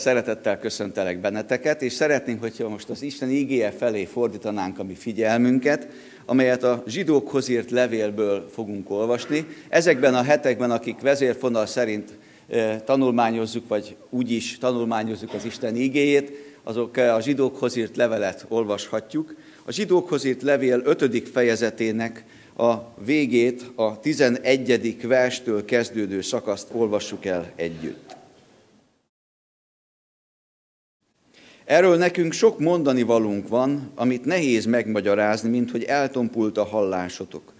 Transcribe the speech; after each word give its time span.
Szeretettel 0.00 0.58
köszöntelek 0.58 1.20
benneteket, 1.20 1.82
és 1.82 1.92
szeretnénk, 1.92 2.40
hogyha 2.40 2.68
most 2.68 2.88
az 2.88 3.02
Isten 3.02 3.30
ígéje 3.30 3.70
felé 3.70 4.04
fordítanánk 4.04 4.78
a 4.78 4.84
mi 4.84 4.94
figyelmünket, 4.94 5.88
amelyet 6.26 6.62
a 6.62 6.82
zsidókhoz 6.86 7.48
írt 7.48 7.70
levélből 7.70 8.48
fogunk 8.52 8.90
olvasni. 8.90 9.46
Ezekben 9.68 10.14
a 10.14 10.22
hetekben, 10.22 10.70
akik 10.70 11.00
vezérfonal 11.00 11.66
szerint 11.66 12.18
eh, 12.48 12.80
tanulmányozzuk, 12.84 13.68
vagy 13.68 13.96
úgyis 14.10 14.58
tanulmányozzuk 14.58 15.34
az 15.34 15.44
Isten 15.44 15.76
ígéjét, 15.76 16.32
azok 16.62 16.96
eh, 16.96 17.14
a 17.14 17.20
zsidókhoz 17.20 17.76
írt 17.76 17.96
levelet 17.96 18.46
olvashatjuk. 18.48 19.34
A 19.64 19.72
zsidókhoz 19.72 20.24
írt 20.24 20.42
levél 20.42 20.80
5. 20.84 21.28
fejezetének 21.28 22.24
a 22.56 22.74
végét, 23.04 23.70
a 23.74 24.00
11. 24.00 25.06
verstől 25.06 25.64
kezdődő 25.64 26.20
szakaszt 26.20 26.68
olvassuk 26.72 27.24
el 27.24 27.52
együtt. 27.56 28.18
Erről 31.70 31.96
nekünk 31.96 32.32
sok 32.32 32.58
mondani 32.58 33.02
valunk 33.02 33.48
van, 33.48 33.92
amit 33.94 34.24
nehéz 34.24 34.64
megmagyarázni, 34.64 35.48
mint 35.48 35.70
hogy 35.70 35.82
eltompult 35.82 36.58
a 36.58 36.64
hallásotok. 36.64 37.52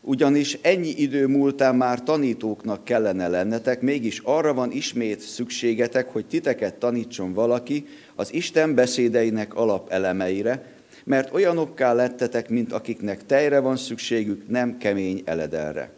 Ugyanis 0.00 0.58
ennyi 0.62 0.88
idő 0.96 1.26
múltán 1.26 1.76
már 1.76 2.02
tanítóknak 2.02 2.84
kellene 2.84 3.28
lennetek, 3.28 3.80
mégis 3.80 4.20
arra 4.24 4.54
van 4.54 4.72
ismét 4.72 5.20
szükségetek, 5.20 6.12
hogy 6.12 6.26
titeket 6.26 6.74
tanítson 6.74 7.32
valaki 7.32 7.86
az 8.14 8.34
Isten 8.34 8.74
beszédeinek 8.74 9.54
alapelemeire, 9.54 10.72
mert 11.04 11.34
olyanokká 11.34 11.92
lettetek, 11.92 12.48
mint 12.48 12.72
akiknek 12.72 13.26
tejre 13.26 13.58
van 13.58 13.76
szükségük, 13.76 14.48
nem 14.48 14.78
kemény 14.78 15.22
eledelre. 15.24 15.90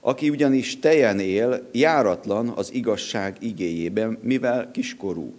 Aki 0.00 0.30
ugyanis 0.30 0.78
tejen 0.78 1.18
él, 1.18 1.68
járatlan 1.72 2.48
az 2.48 2.74
igazság 2.74 3.36
igéjében, 3.38 4.18
mivel 4.22 4.70
kiskorú 4.70 5.34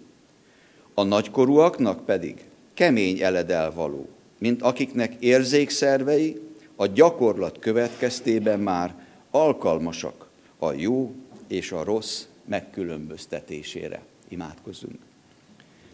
a 0.93 1.03
nagykorúaknak 1.03 2.05
pedig 2.05 2.43
kemény 2.73 3.19
eledel 3.19 3.73
való, 3.73 4.09
mint 4.37 4.61
akiknek 4.61 5.13
érzékszervei 5.19 6.41
a 6.75 6.85
gyakorlat 6.85 7.59
következtében 7.59 8.59
már 8.59 8.95
alkalmasak 9.31 10.29
a 10.59 10.71
jó 10.71 11.15
és 11.47 11.71
a 11.71 11.83
rossz 11.83 12.23
megkülönböztetésére. 12.45 14.01
Imádkozzunk. 14.27 14.99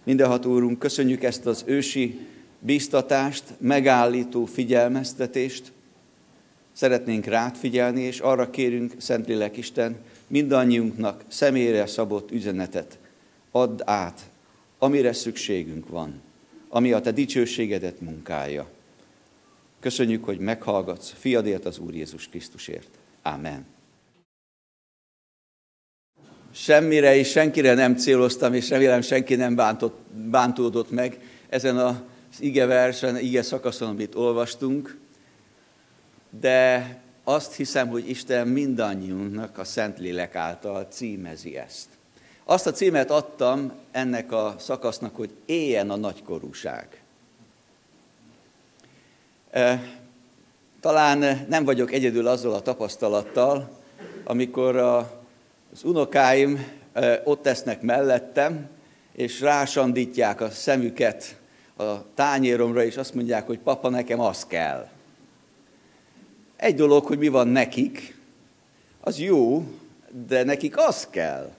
Mindenható 0.03 0.53
Úrunk, 0.53 0.79
köszönjük 0.79 1.23
ezt 1.23 1.45
az 1.45 1.63
ősi 1.65 2.19
bíztatást, 2.59 3.43
megállító 3.57 4.45
figyelmeztetést. 4.45 5.71
Szeretnénk 6.73 7.25
rád 7.25 7.55
figyelni, 7.55 8.01
és 8.01 8.19
arra 8.19 8.49
kérünk, 8.49 8.93
Szentlélek 8.97 9.57
Isten, 9.57 9.97
mindannyiunknak 10.27 11.23
személyre 11.27 11.85
szabott 11.85 12.31
üzenetet 12.31 12.97
add 13.51 13.81
át 13.85 14.29
amire 14.77 15.13
szükségünk 15.13 15.89
van, 15.89 16.21
ami 16.69 16.91
a 16.91 16.99
te 16.99 17.11
dicsőségedet 17.11 18.01
munkálja. 18.01 18.69
Köszönjük, 19.79 20.23
hogy 20.23 20.39
meghallgatsz 20.39 21.13
fiadért 21.17 21.65
az 21.65 21.79
Úr 21.79 21.95
Jézus 21.95 22.27
Krisztusért. 22.27 22.89
Amen. 23.21 23.65
Semmire 26.51 27.15
és 27.15 27.29
senkire 27.29 27.73
nem 27.73 27.95
céloztam, 27.95 28.53
és 28.53 28.69
remélem 28.69 29.01
senki 29.01 29.35
nem 29.35 29.55
bántott, 29.55 29.99
bántódott 30.11 30.91
meg 30.91 31.19
ezen 31.49 31.77
az 31.77 31.95
ige 32.39 32.65
versen, 32.65 33.17
ige 33.17 33.41
szakaszon, 33.41 33.89
amit 33.89 34.15
olvastunk, 34.15 34.97
de 36.39 36.97
azt 37.23 37.55
hiszem, 37.55 37.87
hogy 37.87 38.09
Isten 38.09 38.47
mindannyiunknak 38.47 39.57
a 39.57 39.63
Szentlélek 39.63 40.35
által 40.35 40.83
címezi 40.83 41.57
ezt. 41.57 41.96
Azt 42.49 42.67
a 42.67 42.71
címet 42.71 43.11
adtam 43.11 43.71
ennek 43.91 44.31
a 44.31 44.55
szakasznak, 44.57 45.15
hogy 45.15 45.29
éljen 45.45 45.89
a 45.89 45.95
nagykorúság. 45.95 47.01
Talán 50.79 51.45
nem 51.49 51.63
vagyok 51.63 51.91
egyedül 51.91 52.27
azzal 52.27 52.53
a 52.53 52.61
tapasztalattal, 52.61 53.69
amikor 54.23 54.75
az 54.75 55.83
unokáim 55.83 56.65
ott 57.23 57.41
tesznek 57.41 57.81
mellettem, 57.81 58.69
és 59.11 59.41
rásandítják 59.41 60.41
a 60.41 60.49
szemüket 60.49 61.39
a 61.77 62.13
tányéromra, 62.13 62.83
és 62.83 62.97
azt 62.97 63.13
mondják, 63.13 63.45
hogy 63.45 63.59
papa, 63.59 63.89
nekem 63.89 64.19
az 64.19 64.45
kell. 64.45 64.87
Egy 66.55 66.75
dolog, 66.75 67.05
hogy 67.05 67.17
mi 67.17 67.27
van 67.27 67.47
nekik, 67.47 68.17
az 69.01 69.19
jó, 69.19 69.63
de 70.27 70.43
nekik 70.43 70.77
az 70.77 71.07
kell 71.09 71.51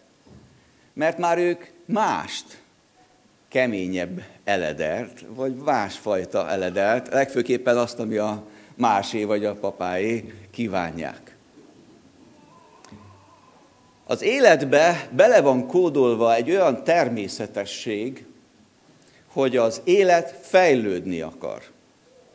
mert 0.99 1.19
már 1.19 1.39
ők 1.39 1.65
mást, 1.85 2.45
keményebb 3.49 4.23
eledert, 4.45 5.25
vagy 5.29 5.55
másfajta 5.55 6.49
eledert, 6.49 7.13
legfőképpen 7.13 7.77
azt, 7.77 7.99
ami 7.99 8.17
a 8.17 8.43
másé 8.75 9.25
vagy 9.25 9.45
a 9.45 9.55
papáé 9.55 10.35
kívánják. 10.51 11.37
Az 14.07 14.23
életbe 14.23 15.09
bele 15.11 15.41
van 15.41 15.67
kódolva 15.67 16.35
egy 16.35 16.51
olyan 16.51 16.85
természetesség, 16.85 18.25
hogy 19.27 19.57
az 19.57 19.81
élet 19.85 20.39
fejlődni 20.43 21.21
akar. 21.21 21.63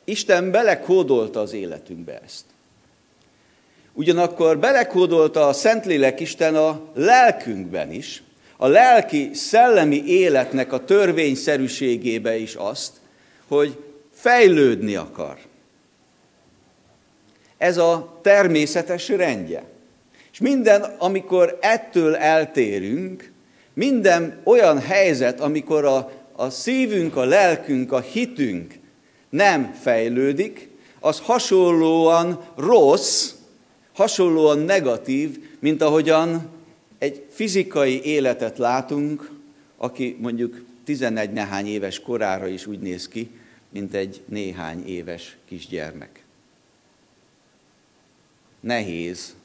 Isten 0.04 0.52
belekódolta 0.52 1.40
az 1.40 1.54
életünkbe 1.54 2.20
ezt. 2.26 2.46
Ugyanakkor 3.94 4.58
belekódolta 4.58 5.48
a 5.48 5.54
Szentlélek 5.54 6.20
Isten 6.20 6.56
a 6.56 6.82
lelkünkben 6.94 7.92
is, 7.92 8.24
a 8.58 8.68
lelki, 8.68 9.30
szellemi 9.34 10.04
életnek 10.06 10.74
a 10.74 10.86
törvényszerűségébe 10.86 12.38
is 12.38 12.56
azt, 12.56 12.92
hogy 13.48 13.78
fejlődni 14.14 14.96
akar. 14.96 15.38
Ez 17.58 17.78
a 17.78 18.20
természetes 18.22 19.10
rendje. 19.10 19.64
És 20.32 20.40
minden, 20.40 20.82
amikor 20.82 21.58
ettől 21.62 22.16
eltérünk, 22.16 23.32
minden 23.74 24.42
olyan 24.44 24.80
helyzet, 24.80 25.40
amikor 25.40 25.86
a, 25.86 26.12
a 26.36 26.50
szívünk, 26.50 27.16
a 27.16 27.24
lelkünk, 27.24 27.92
a 27.92 28.00
hitünk 28.00 28.74
nem 29.30 29.74
fejlődik, 29.82 30.70
az 31.00 31.20
hasonlóan 31.20 32.40
rossz, 32.56 33.32
hasonlóan 33.94 34.60
negatív, 34.60 35.40
mint 35.60 35.82
ahogyan 35.82 36.50
egy 37.04 37.26
fizikai 37.30 38.04
életet 38.04 38.58
látunk, 38.58 39.32
aki 39.78 40.18
mondjuk 40.20 40.66
11 40.84 41.32
nehány 41.32 41.68
éves 41.68 42.00
korára 42.00 42.48
is 42.48 42.66
úgy 42.66 42.80
néz 42.80 43.08
ki, 43.08 43.30
mint 43.70 43.94
egy 43.94 44.22
néhány 44.26 44.88
éves 44.88 45.38
kisgyermek. 45.46 46.24
Nehéz 48.60 49.36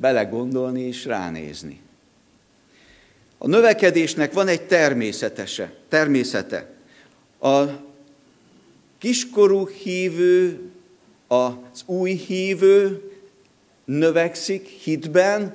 belegondolni 0.00 0.80
és 0.80 1.04
ránézni. 1.04 1.80
A 3.38 3.46
növekedésnek 3.46 4.32
van 4.32 4.48
egy 4.48 4.62
természetese, 4.62 5.74
természete. 5.88 6.70
A 7.40 7.64
kiskorú 8.98 9.68
hívő, 9.68 10.60
az 11.26 11.82
új 11.86 12.12
hívő 12.12 13.12
növekszik 13.84 14.66
hitben, 14.66 15.54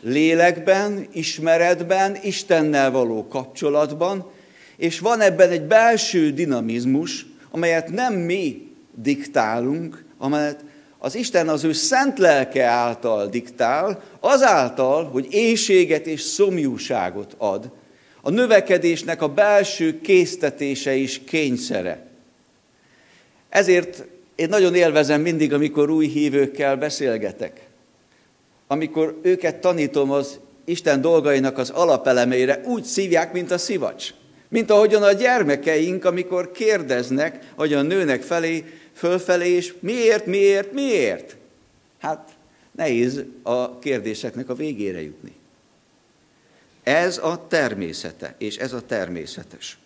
lélekben, 0.00 1.06
ismeretben, 1.12 2.16
Istennel 2.22 2.90
való 2.90 3.28
kapcsolatban, 3.28 4.30
és 4.76 4.98
van 4.98 5.20
ebben 5.20 5.50
egy 5.50 5.62
belső 5.62 6.30
dinamizmus, 6.32 7.26
amelyet 7.50 7.90
nem 7.90 8.14
mi 8.14 8.72
diktálunk, 8.94 10.04
amelyet 10.18 10.64
az 10.98 11.14
Isten 11.14 11.48
az 11.48 11.64
ő 11.64 11.72
szent 11.72 12.18
lelke 12.18 12.64
által 12.64 13.26
diktál, 13.26 14.02
azáltal, 14.20 15.04
hogy 15.04 15.26
éjséget 15.30 16.06
és 16.06 16.20
szomjúságot 16.20 17.34
ad. 17.38 17.70
A 18.22 18.30
növekedésnek 18.30 19.22
a 19.22 19.28
belső 19.28 20.00
késztetése 20.00 20.96
és 20.96 21.20
kényszere. 21.24 22.06
Ezért 23.48 24.04
én 24.34 24.48
nagyon 24.48 24.74
élvezem 24.74 25.20
mindig, 25.20 25.52
amikor 25.52 25.90
új 25.90 26.06
hívőkkel 26.06 26.76
beszélgetek 26.76 27.67
amikor 28.68 29.18
őket 29.22 29.56
tanítom 29.56 30.10
az 30.10 30.38
Isten 30.64 31.00
dolgainak 31.00 31.58
az 31.58 31.70
alapelemeire, 31.70 32.60
úgy 32.64 32.84
szívják, 32.84 33.32
mint 33.32 33.50
a 33.50 33.58
szivacs. 33.58 34.14
Mint 34.48 34.70
ahogyan 34.70 35.02
a 35.02 35.12
gyermekeink, 35.12 36.04
amikor 36.04 36.52
kérdeznek, 36.52 37.52
a 37.56 37.64
nőnek 37.64 38.22
felé, 38.22 38.64
fölfelé, 38.92 39.48
és 39.48 39.74
miért, 39.80 40.26
miért, 40.26 40.72
miért? 40.72 41.36
Hát 41.98 42.30
nehéz 42.72 43.24
a 43.42 43.78
kérdéseknek 43.78 44.48
a 44.48 44.54
végére 44.54 45.02
jutni. 45.02 45.32
Ez 46.82 47.18
a 47.18 47.46
természete, 47.48 48.34
és 48.38 48.56
ez 48.56 48.72
a 48.72 48.86
természetes. 48.86 49.78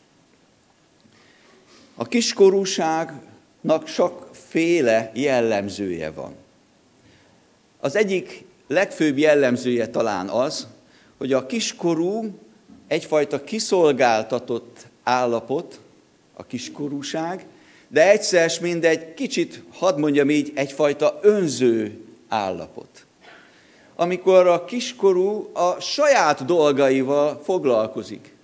A 1.94 2.04
kiskorúságnak 2.04 3.86
sokféle 3.86 5.10
jellemzője 5.14 6.10
van. 6.10 6.34
Az 7.80 7.96
egyik 7.96 8.44
legfőbb 8.72 9.18
jellemzője 9.18 9.86
talán 9.86 10.28
az, 10.28 10.66
hogy 11.18 11.32
a 11.32 11.46
kiskorú 11.46 12.38
egyfajta 12.88 13.44
kiszolgáltatott 13.44 14.86
állapot, 15.02 15.80
a 16.34 16.46
kiskorúság, 16.46 17.46
de 17.88 18.10
egyszer 18.10 18.50
mind 18.60 18.84
egy 18.84 19.14
kicsit, 19.14 19.62
hadd 19.72 19.98
mondjam 19.98 20.30
így, 20.30 20.52
egyfajta 20.54 21.18
önző 21.22 22.00
állapot. 22.28 23.06
Amikor 23.96 24.46
a 24.46 24.64
kiskorú 24.64 25.50
a 25.52 25.80
saját 25.80 26.44
dolgaival 26.44 27.40
foglalkozik. 27.44 28.34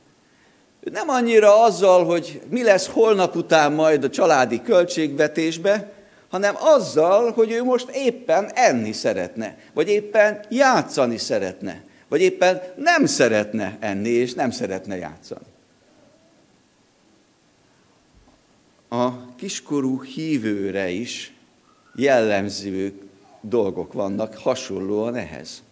Nem 0.80 1.08
annyira 1.08 1.62
azzal, 1.62 2.04
hogy 2.04 2.40
mi 2.50 2.62
lesz 2.62 2.86
holnap 2.86 3.36
után 3.36 3.72
majd 3.72 4.04
a 4.04 4.10
családi 4.10 4.62
költségvetésbe, 4.62 5.92
hanem 6.28 6.54
azzal, 6.58 7.32
hogy 7.32 7.50
ő 7.50 7.62
most 7.62 7.88
éppen 7.88 8.50
enni 8.54 8.92
szeretne, 8.92 9.58
vagy 9.74 9.88
éppen 9.88 10.44
játszani 10.48 11.16
szeretne, 11.18 11.84
vagy 12.08 12.20
éppen 12.20 12.62
nem 12.76 13.06
szeretne 13.06 13.76
enni, 13.80 14.08
és 14.08 14.34
nem 14.34 14.50
szeretne 14.50 14.96
játszani. 14.96 15.46
A 18.88 19.34
kiskorú 19.36 20.02
hívőre 20.02 20.88
is 20.88 21.34
jellemző 21.94 23.00
dolgok 23.40 23.92
vannak 23.92 24.34
hasonlóan 24.34 25.14
ehhez. 25.14 25.62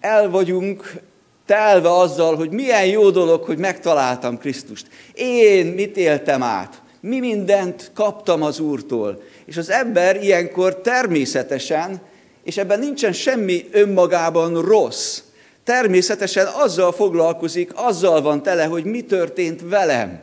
El 0.00 0.30
vagyunk 0.30 1.00
telve 1.46 1.90
azzal, 1.90 2.36
hogy 2.36 2.50
milyen 2.50 2.86
jó 2.86 3.10
dolog, 3.10 3.42
hogy 3.44 3.58
megtaláltam 3.58 4.38
Krisztust. 4.38 4.88
Én 5.14 5.66
mit 5.66 5.96
éltem 5.96 6.42
át? 6.42 6.82
Mi 7.00 7.18
mindent 7.18 7.90
kaptam 7.94 8.42
az 8.42 8.60
Úrtól? 8.60 9.22
És 9.44 9.56
az 9.56 9.70
ember 9.70 10.22
ilyenkor 10.22 10.80
természetesen, 10.80 12.00
és 12.44 12.56
ebben 12.56 12.78
nincsen 12.78 13.12
semmi 13.12 13.68
önmagában 13.70 14.62
rossz, 14.62 15.20
természetesen 15.64 16.46
azzal 16.46 16.92
foglalkozik, 16.92 17.70
azzal 17.74 18.22
van 18.22 18.42
tele, 18.42 18.64
hogy 18.64 18.84
mi 18.84 19.02
történt 19.02 19.62
velem, 19.62 20.20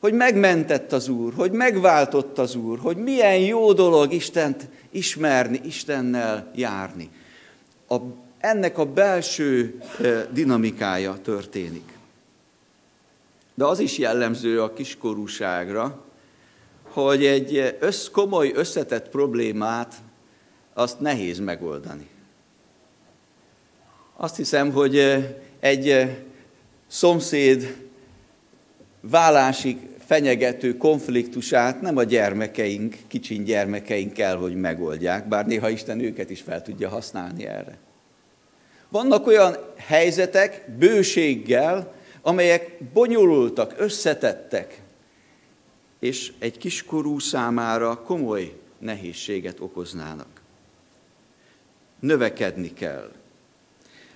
hogy 0.00 0.12
megmentett 0.12 0.92
az 0.92 1.08
Úr, 1.08 1.32
hogy 1.34 1.52
megváltott 1.52 2.38
az 2.38 2.54
Úr, 2.54 2.78
hogy 2.78 2.96
milyen 2.96 3.38
jó 3.38 3.72
dolog 3.72 4.12
Istent 4.12 4.68
ismerni, 4.90 5.60
Istennel 5.64 6.50
járni. 6.54 7.10
A, 7.88 7.96
ennek 8.38 8.78
a 8.78 8.84
belső 8.84 9.80
dinamikája 10.32 11.18
történik. 11.22 11.92
De 13.54 13.64
az 13.64 13.78
is 13.78 13.98
jellemző 13.98 14.62
a 14.62 14.72
kiskorúságra, 14.72 16.05
hogy 17.02 17.24
egy 17.24 17.76
össz, 17.80 18.08
komoly, 18.08 18.52
összetett 18.54 19.08
problémát 19.08 19.94
azt 20.74 21.00
nehéz 21.00 21.38
megoldani. 21.38 22.08
Azt 24.16 24.36
hiszem, 24.36 24.72
hogy 24.72 24.98
egy 25.60 26.16
szomszéd 26.86 27.76
vállásig 29.00 29.78
fenyegető 30.06 30.76
konfliktusát 30.76 31.80
nem 31.80 31.96
a 31.96 32.02
gyermekeink, 32.02 32.96
kicsin 33.06 33.44
gyermekeink 33.44 34.12
kell, 34.12 34.36
hogy 34.36 34.54
megoldják, 34.54 35.28
bár 35.28 35.46
néha 35.46 35.68
Isten 35.68 36.00
őket 36.00 36.30
is 36.30 36.40
fel 36.40 36.62
tudja 36.62 36.88
használni 36.88 37.46
erre. 37.46 37.78
Vannak 38.88 39.26
olyan 39.26 39.56
helyzetek 39.76 40.70
bőséggel, 40.78 41.92
amelyek 42.22 42.78
bonyolultak, 42.92 43.74
összetettek, 43.78 44.84
és 46.06 46.32
egy 46.38 46.58
kiskorú 46.58 47.18
számára 47.18 48.02
komoly 48.02 48.52
nehézséget 48.78 49.60
okoznának. 49.60 50.40
Növekedni 52.00 52.72
kell. 52.72 53.10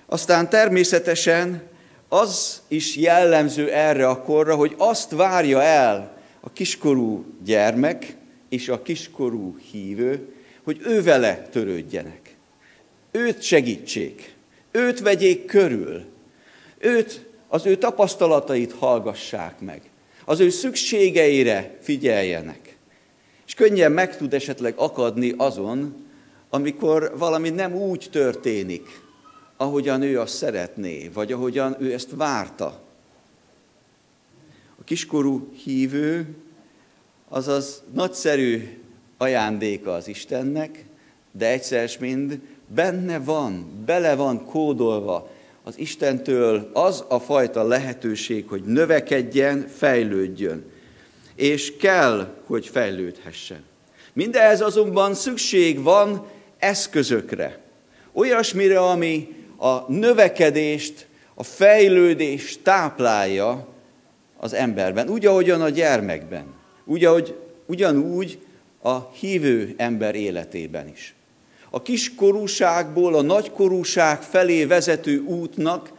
Aztán 0.05 0.49
természetesen 0.49 1.63
az 2.07 2.61
is 2.67 2.95
jellemző 2.95 3.71
erre 3.71 4.07
a 4.07 4.21
korra, 4.21 4.55
hogy 4.55 4.75
azt 4.77 5.11
várja 5.11 5.61
el 5.61 6.17
a 6.39 6.51
kiskorú 6.51 7.25
gyermek 7.43 8.15
és 8.49 8.69
a 8.69 8.81
kiskorú 8.81 9.57
hívő, 9.71 10.33
hogy 10.63 10.81
ő 10.83 11.03
vele 11.03 11.47
törődjenek. 11.51 12.35
Őt 13.11 13.41
segítsék, 13.41 14.35
őt 14.71 14.99
vegyék 14.99 15.45
körül, 15.45 16.05
őt, 16.77 17.25
az 17.47 17.65
ő 17.65 17.77
tapasztalatait 17.77 18.71
hallgassák 18.71 19.59
meg, 19.59 19.90
az 20.25 20.39
ő 20.39 20.49
szükségeire 20.49 21.77
figyeljenek. 21.81 22.77
És 23.47 23.53
könnyen 23.53 23.91
meg 23.91 24.17
tud 24.17 24.33
esetleg 24.33 24.73
akadni 24.77 25.33
azon, 25.37 25.95
amikor 26.49 27.13
valami 27.17 27.49
nem 27.49 27.75
úgy 27.75 28.07
történik, 28.11 29.01
ahogyan 29.57 30.01
ő 30.01 30.19
azt 30.19 30.35
szeretné, 30.35 31.07
vagy 31.13 31.31
ahogyan 31.31 31.75
ő 31.79 31.93
ezt 31.93 32.09
várta. 32.15 32.81
A 34.79 34.83
kiskorú 34.83 35.51
hívő 35.63 36.35
az 37.29 37.47
az 37.47 37.83
nagyszerű 37.93 38.77
ajándéka 39.17 39.93
az 39.93 40.07
Istennek, 40.07 40.85
de 41.31 41.47
egyszer 41.47 41.89
mind 41.99 42.39
benne 42.67 43.19
van, 43.19 43.83
bele 43.85 44.15
van 44.15 44.45
kódolva 44.45 45.31
az 45.71 45.79
Istentől 45.79 46.69
az 46.73 47.03
a 47.07 47.19
fajta 47.19 47.63
lehetőség, 47.63 48.47
hogy 48.47 48.61
növekedjen, 48.63 49.67
fejlődjön. 49.77 50.71
És 51.35 51.77
kell, 51.77 52.33
hogy 52.45 52.67
fejlődhessen. 52.67 53.63
Mindehhez 54.13 54.61
azonban 54.61 55.13
szükség 55.13 55.81
van 55.81 56.27
eszközökre. 56.59 57.59
Olyasmire, 58.13 58.79
ami 58.79 59.35
a 59.57 59.91
növekedést, 59.91 61.07
a 61.33 61.43
fejlődést 61.43 62.59
táplálja 62.63 63.67
az 64.37 64.53
emberben, 64.53 65.09
úgy, 65.09 65.25
ahogyan 65.25 65.61
a 65.61 65.69
gyermekben, 65.69 66.45
úgy, 66.85 67.05
ahogy, 67.05 67.35
ugyanúgy 67.65 68.39
a 68.81 69.11
hívő 69.11 69.73
ember 69.77 70.15
életében 70.15 70.87
is. 70.87 71.15
A 71.73 71.81
kiskorúságból 71.81 73.15
a 73.15 73.21
nagykorúság 73.21 74.21
felé 74.21 74.65
vezető 74.65 75.19
útnak 75.19 75.91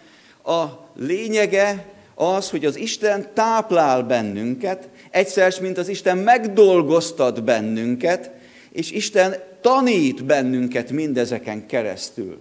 a 0.45 0.65
lényege 0.97 1.87
az, 2.15 2.51
hogy 2.51 2.65
az 2.65 2.77
Isten 2.77 3.35
táplál 3.35 4.03
bennünket, 4.03 4.89
egyszer, 5.11 5.55
mint 5.61 5.79
az 5.79 5.89
Isten 5.89 6.19
megdolgoztat 6.19 7.45
bennünket, 7.45 8.31
és 8.73 8.91
Isten 8.91 9.35
tanít 9.61 10.25
bennünket 10.25 10.91
mindezeken 10.91 11.67
keresztül. 11.67 12.41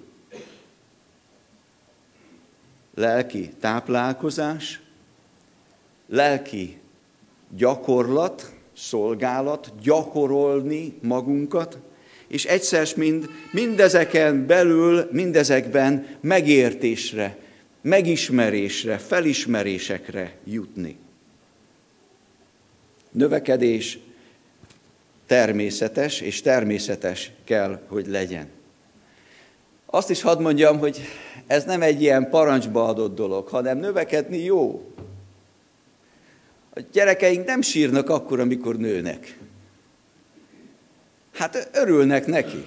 Lelki 2.96 3.54
táplálkozás, 3.60 4.82
lelki 6.08 6.78
gyakorlat, 7.58 8.54
szolgálat, 8.78 9.72
gyakorolni 9.82 10.98
magunkat, 11.02 11.78
és 12.32 12.46
egyszer 12.46 12.88
mind 12.96 13.30
mindezeken 13.52 14.46
belül, 14.46 15.10
mindezekben 15.12 16.08
megértésre, 16.22 17.38
megismerésre, 17.82 18.98
felismerésekre 18.98 20.36
jutni. 20.44 20.98
Növekedés 23.12 24.00
természetes, 25.28 26.22
és 26.22 26.42
természetes 26.42 27.32
kell, 27.44 27.80
hogy 27.88 28.08
legyen. 28.08 28.48
Azt 29.86 30.10
is 30.10 30.22
hadd 30.22 30.42
mondjam, 30.42 30.80
hogy 30.80 31.02
ez 31.48 31.64
nem 31.64 31.82
egy 31.82 32.02
ilyen 32.02 32.30
parancsba 32.30 32.88
adott 32.88 33.16
dolog, 33.16 33.48
hanem 33.48 33.78
növekedni 33.78 34.38
jó. 34.38 34.94
A 36.74 36.80
gyerekeink 36.92 37.46
nem 37.46 37.62
sírnak 37.62 38.10
akkor, 38.10 38.40
amikor 38.40 38.78
nőnek. 38.78 39.38
Hát 41.42 41.70
örülnek 41.74 42.26
neki. 42.26 42.66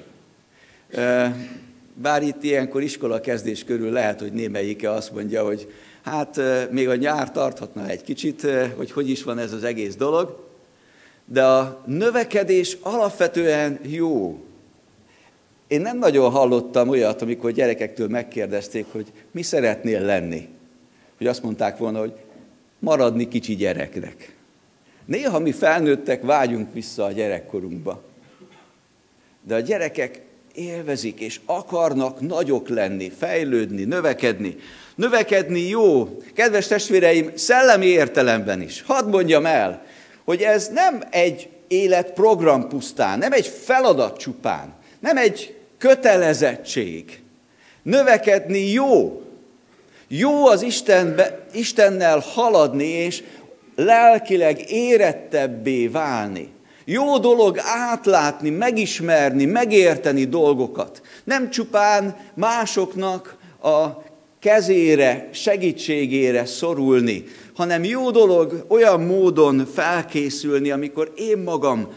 Bár 1.95 2.23
itt 2.23 2.43
ilyenkor 2.43 2.83
iskola 2.83 3.21
kezdés 3.21 3.64
körül 3.64 3.90
lehet, 3.90 4.21
hogy 4.21 4.33
némelyike 4.33 4.90
azt 4.90 5.12
mondja, 5.12 5.45
hogy 5.45 5.73
hát 6.02 6.40
még 6.71 6.88
a 6.88 6.95
nyár 6.95 7.33
tarthatna 7.33 7.88
egy 7.88 8.02
kicsit, 8.02 8.47
hogy 8.76 8.90
hogy 8.90 9.11
is 9.11 9.23
van 9.23 9.38
ez 9.38 9.52
az 9.52 9.64
egész 9.64 9.97
dolog, 9.97 10.49
de 11.25 11.45
a 11.45 11.83
növekedés 11.87 12.76
alapvetően 12.81 13.78
jó. 13.83 14.45
Én 15.66 15.81
nem 15.81 15.99
nagyon 15.99 16.31
hallottam 16.31 16.88
olyat, 16.88 17.23
amikor 17.23 17.50
gyerekektől 17.50 18.09
megkérdezték, 18.09 18.87
hogy 18.93 19.07
mi 19.31 19.43
szeretnél 19.43 20.00
lenni. 20.00 20.49
Hogy 21.19 21.26
azt 21.26 21.43
mondták 21.43 21.76
volna, 21.76 21.99
hogy 21.99 22.12
maradni 22.78 23.28
kicsi 23.28 23.57
gyereknek. 23.57 24.37
Néha 25.04 25.38
mi 25.38 25.52
felnőttek 25.52 26.23
vágyunk 26.23 26.73
vissza 26.73 27.04
a 27.04 27.12
gyerekkorunkba. 27.12 28.12
De 29.47 29.55
a 29.55 29.61
gyerekek 29.61 30.21
élvezik 30.55 31.21
és 31.21 31.41
akarnak 31.47 32.21
nagyok 32.21 32.69
lenni, 32.69 33.13
fejlődni, 33.19 33.85
növekedni. 33.85 34.57
Növekedni 34.95 35.69
jó. 35.69 36.19
Kedves 36.35 36.67
testvéreim, 36.67 37.31
szellemi 37.35 37.87
értelemben 37.87 38.61
is. 38.61 38.83
Hadd 38.87 39.09
mondjam 39.09 39.47
el, 39.47 39.85
hogy 40.25 40.43
ez 40.43 40.69
nem 40.69 41.03
egy 41.11 41.49
életprogram 41.69 42.69
pusztán, 42.69 43.19
nem 43.19 43.33
egy 43.33 43.47
feladat 43.47 44.19
csupán, 44.19 44.75
nem 45.01 45.17
egy 45.17 45.57
kötelezettség. 45.79 47.21
Növekedni 47.83 48.71
jó. 48.73 49.23
Jó 50.09 50.47
az 50.47 50.63
Istenbe, 50.63 51.47
Istennel 51.53 52.19
haladni, 52.19 52.87
és 52.87 53.23
lelkileg 53.77 54.71
érettebbé 54.71 55.87
válni. 55.87 56.54
Jó 56.85 57.19
dolog 57.19 57.59
átlátni, 57.59 58.50
megismerni, 58.50 59.45
megérteni 59.45 60.25
dolgokat. 60.25 61.03
Nem 61.25 61.50
csupán 61.50 62.17
másoknak 62.35 63.37
a 63.62 63.87
kezére, 64.41 65.29
segítségére 65.33 66.45
szorulni, 66.45 67.25
hanem 67.55 67.85
jó 67.85 68.11
dolog 68.11 68.64
olyan 68.69 69.00
módon 69.00 69.67
felkészülni, 69.75 70.71
amikor 70.71 71.12
én 71.17 71.38
magam 71.38 71.88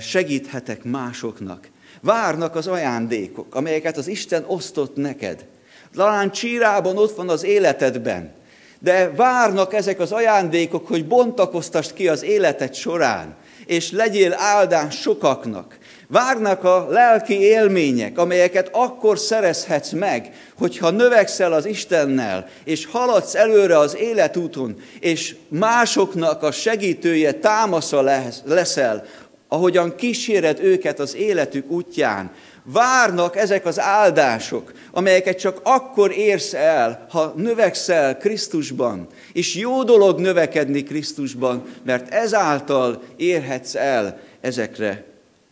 segíthetek 0.00 0.84
másoknak. 0.84 1.68
Várnak 2.00 2.56
az 2.56 2.66
ajándékok, 2.66 3.54
amelyeket 3.54 3.96
az 3.96 4.08
Isten 4.08 4.44
osztott 4.46 4.96
neked. 4.96 5.46
Talán 5.94 6.30
csírában 6.30 6.96
ott 6.96 7.16
van 7.16 7.28
az 7.28 7.44
életedben, 7.44 8.32
de 8.78 9.10
várnak 9.10 9.74
ezek 9.74 10.00
az 10.00 10.12
ajándékok, 10.12 10.86
hogy 10.86 11.06
bontakoztast 11.06 11.92
ki 11.92 12.08
az 12.08 12.22
életed 12.22 12.74
során, 12.74 13.36
és 13.66 13.90
legyél 13.90 14.32
áldás 14.32 15.00
sokaknak. 15.00 15.78
Várnak 16.08 16.64
a 16.64 16.86
lelki 16.90 17.40
élmények, 17.40 18.18
amelyeket 18.18 18.68
akkor 18.72 19.18
szerezhetsz 19.18 19.90
meg, 19.90 20.32
hogyha 20.58 20.90
növekszel 20.90 21.52
az 21.52 21.66
Istennel, 21.66 22.48
és 22.64 22.86
haladsz 22.86 23.34
előre 23.34 23.78
az 23.78 23.96
életúton, 23.96 24.76
és 25.00 25.36
másoknak 25.48 26.42
a 26.42 26.50
segítője, 26.52 27.32
támasza 27.32 28.02
leszel, 28.44 29.04
ahogyan 29.48 29.94
kíséred 29.96 30.60
őket 30.60 31.00
az 31.00 31.14
életük 31.14 31.70
útján. 31.70 32.30
Várnak 32.66 33.36
ezek 33.36 33.66
az 33.66 33.80
áldások, 33.80 34.72
amelyeket 34.90 35.38
csak 35.38 35.60
akkor 35.62 36.12
érsz 36.12 36.54
el, 36.54 37.06
ha 37.10 37.32
növekszel 37.36 38.18
Krisztusban. 38.18 39.06
És 39.32 39.54
jó 39.54 39.82
dolog 39.82 40.18
növekedni 40.18 40.82
Krisztusban, 40.82 41.64
mert 41.82 42.12
ezáltal 42.12 43.02
érhetsz 43.16 43.74
el 43.74 44.20
ezekre 44.40 45.04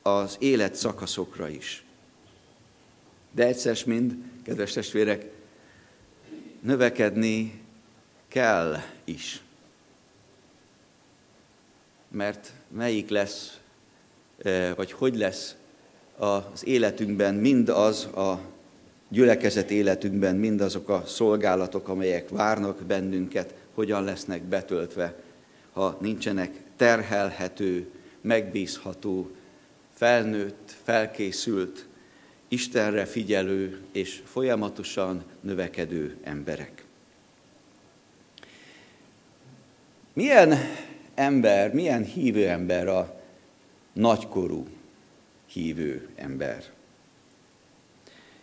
az 0.02 0.36
élet 0.38 0.74
szakaszokra 0.74 1.48
is. 1.48 1.84
De 3.34 3.46
egyszer 3.46 3.76
mind, 3.86 4.14
kedves 4.44 4.72
testvérek, 4.72 5.24
növekedni 6.60 7.60
kell 8.28 8.76
is. 9.04 9.40
Mert 12.08 12.52
melyik 12.68 13.08
lesz, 13.08 13.58
eh, 14.42 14.72
vagy 14.76 14.92
hogy 14.92 15.16
lesz 15.16 15.54
az 16.22 16.66
életünkben 16.66 17.34
mindaz 17.34 18.04
a 18.04 18.40
gyülekezet 19.08 19.70
életünkben 19.70 20.36
mindazok 20.36 20.88
a 20.88 21.02
szolgálatok, 21.06 21.88
amelyek 21.88 22.28
várnak 22.28 22.82
bennünket, 22.82 23.54
hogyan 23.74 24.04
lesznek 24.04 24.42
betöltve, 24.42 25.14
ha 25.72 25.98
nincsenek 26.00 26.50
terhelhető, 26.76 27.90
megbízható, 28.20 29.30
felnőtt, 29.94 30.74
felkészült, 30.82 31.86
Istenre 32.48 33.04
figyelő 33.04 33.80
és 33.92 34.22
folyamatosan 34.24 35.24
növekedő 35.40 36.16
emberek. 36.22 36.84
Milyen 40.12 40.54
ember, 41.14 41.72
milyen 41.72 42.04
hívő 42.04 42.48
ember 42.48 42.88
a 42.88 43.20
nagykorú 43.92 44.66
hívő 45.52 46.08
ember? 46.16 46.64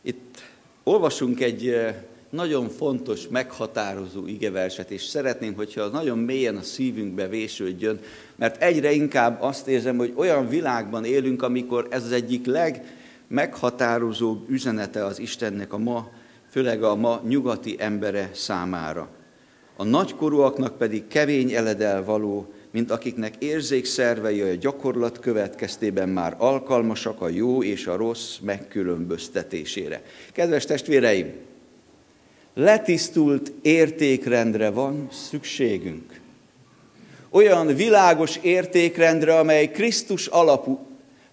Itt 0.01 0.41
olvasunk 0.83 1.41
egy 1.41 1.75
nagyon 2.29 2.69
fontos, 2.69 3.27
meghatározó 3.27 4.27
igeverset, 4.27 4.91
és 4.91 5.03
szeretném, 5.03 5.53
hogyha 5.53 5.87
nagyon 5.87 6.17
mélyen 6.17 6.55
a 6.55 6.61
szívünkbe 6.61 7.27
vésődjön, 7.27 7.99
mert 8.35 8.61
egyre 8.61 8.91
inkább 8.91 9.41
azt 9.41 9.67
érzem, 9.67 9.97
hogy 9.97 10.13
olyan 10.15 10.47
világban 10.47 11.05
élünk, 11.05 11.41
amikor 11.41 11.87
ez 11.89 12.03
az 12.03 12.11
egyik 12.11 12.45
legmeghatározóbb 12.45 14.49
üzenete 14.49 15.05
az 15.05 15.19
Istennek 15.19 15.73
a 15.73 15.77
ma, 15.77 16.09
főleg 16.49 16.83
a 16.83 16.95
ma 16.95 17.21
nyugati 17.27 17.75
embere 17.79 18.29
számára. 18.33 19.09
A 19.75 19.83
nagykorúaknak 19.83 20.77
pedig 20.77 21.07
kevény 21.07 21.51
eledel 21.51 22.03
való, 22.03 22.53
mint 22.71 22.91
akiknek 22.91 23.33
érzékszervei 23.39 24.41
a 24.41 24.55
gyakorlat 24.55 25.19
következtében 25.19 26.09
már 26.09 26.35
alkalmasak 26.37 27.21
a 27.21 27.29
jó 27.29 27.63
és 27.63 27.87
a 27.87 27.95
rossz 27.95 28.37
megkülönböztetésére. 28.41 30.01
Kedves 30.33 30.65
testvéreim, 30.65 31.33
letisztult 32.53 33.51
értékrendre 33.61 34.69
van 34.69 35.07
szükségünk. 35.11 36.19
Olyan 37.29 37.75
világos 37.75 38.39
értékrendre, 38.41 39.37
amely 39.37 39.71
Krisztus 39.71 40.27
alapú, 40.27 40.79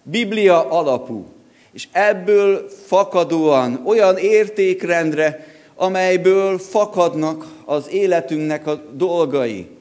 Biblia 0.03 0.69
alapú, 0.69 1.25
és 1.71 1.87
ebből 1.91 2.69
fakadóan 2.85 3.81
olyan 3.85 4.17
értékrendre, 4.17 5.47
amelyből 5.75 6.57
fakadnak 6.57 7.45
az 7.65 7.89
életünknek 7.89 8.67
a 8.67 8.83
dolgai. 8.93 9.76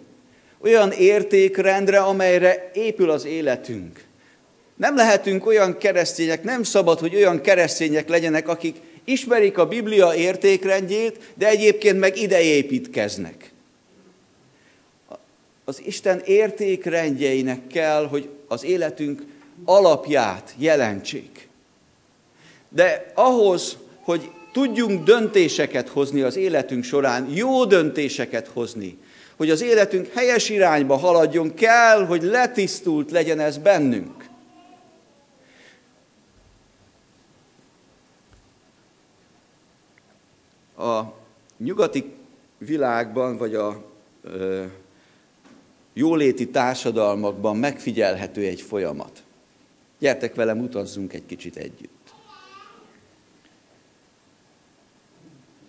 Olyan 0.66 0.92
értékrendre, 0.92 1.98
amelyre 1.98 2.70
épül 2.74 3.10
az 3.10 3.24
életünk. 3.24 4.04
Nem 4.76 4.96
lehetünk 4.96 5.46
olyan 5.46 5.78
keresztények, 5.78 6.42
nem 6.42 6.62
szabad, 6.62 6.98
hogy 6.98 7.14
olyan 7.14 7.40
keresztények 7.40 8.08
legyenek, 8.08 8.48
akik 8.48 8.76
ismerik 9.04 9.58
a 9.58 9.66
Biblia 9.66 10.14
értékrendjét, 10.14 11.32
de 11.34 11.48
egyébként 11.48 11.98
meg 11.98 12.16
ide. 12.16 12.38
Az 15.64 15.82
Isten 15.84 16.22
értékrendjeinek 16.24 17.66
kell, 17.66 18.06
hogy 18.06 18.28
az 18.48 18.64
életünk 18.64 19.22
alapját 19.64 20.54
jelentsék. 20.58 21.48
De 22.68 23.12
ahhoz, 23.14 23.76
hogy 24.00 24.30
tudjunk 24.52 25.04
döntéseket 25.04 25.88
hozni 25.88 26.20
az 26.20 26.36
életünk 26.36 26.84
során, 26.84 27.28
jó 27.34 27.64
döntéseket 27.64 28.46
hozni, 28.46 28.98
hogy 29.36 29.50
az 29.50 29.60
életünk 29.60 30.06
helyes 30.06 30.48
irányba 30.48 30.96
haladjon, 30.96 31.54
kell, 31.54 32.06
hogy 32.06 32.22
letisztult 32.22 33.10
legyen 33.10 33.40
ez 33.40 33.58
bennünk. 33.58 34.28
A 40.78 41.00
nyugati 41.56 42.14
világban, 42.58 43.36
vagy 43.36 43.54
a 43.54 43.84
ö, 44.22 44.64
jóléti 45.92 46.48
társadalmakban 46.48 47.56
megfigyelhető 47.56 48.42
egy 48.42 48.60
folyamat. 48.60 49.22
Gyertek 49.98 50.34
velem, 50.34 50.58
utazzunk 50.58 51.12
egy 51.12 51.26
kicsit 51.26 51.56
együtt. 51.56 52.14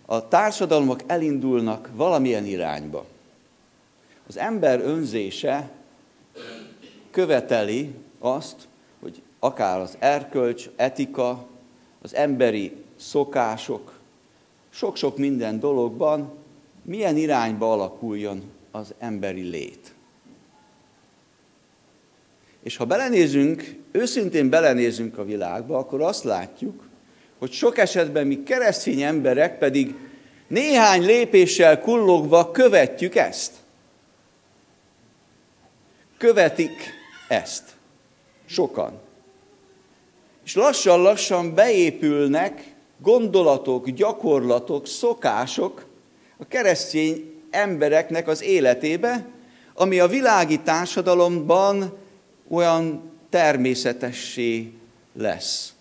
A 0.06 0.28
társadalmak 0.28 1.04
elindulnak 1.06 1.90
valamilyen 1.94 2.46
irányba. 2.46 3.06
Az 4.28 4.38
ember 4.38 4.80
önzése 4.80 5.70
követeli 7.12 7.94
azt, 8.20 8.56
hogy 9.00 9.22
akár 9.40 9.80
az 9.80 9.96
erkölcs, 10.00 10.70
etika, 10.76 11.48
az 12.02 12.16
emberi 12.16 12.76
szokások, 12.96 14.00
sok-sok 14.70 15.18
minden 15.18 15.60
dologban 15.60 16.34
milyen 16.84 17.18
irányba 17.18 17.72
alakuljon 17.72 18.44
az 18.72 18.94
emberi 19.00 19.42
lét. 19.42 19.94
És 22.64 22.78
ha 22.78 22.86
belenézünk, 22.86 23.76
őszintén 23.92 24.50
belenézünk 24.50 25.18
a 25.18 25.26
világba, 25.26 25.78
akkor 25.78 26.02
azt 26.02 26.24
látjuk, 26.24 26.88
hogy 27.40 27.52
sok 27.52 27.78
esetben 27.78 28.28
mi 28.28 28.44
keresztény 28.44 29.02
emberek 29.02 29.58
pedig 29.58 29.96
néhány 30.48 31.06
lépéssel 31.06 31.80
kullogva 31.82 32.52
követjük 32.52 33.16
ezt. 33.16 33.52
Követik 36.18 36.94
ezt. 37.28 37.64
Sokan. 38.46 39.00
És 40.46 40.56
lassan-lassan 40.56 41.54
beépülnek 41.54 42.74
gondolatok, 42.98 43.90
gyakorlatok, 43.90 44.88
szokások 44.88 45.86
a 46.38 46.48
keresztény 46.48 47.34
embereknek 47.50 48.28
az 48.28 48.44
életébe, 48.44 49.26
ami 49.74 50.00
a 50.00 50.08
világi 50.08 50.60
társadalomban 50.60 51.98
olyan 52.50 53.12
természetessé 53.30 54.72
lesz. 55.14 55.74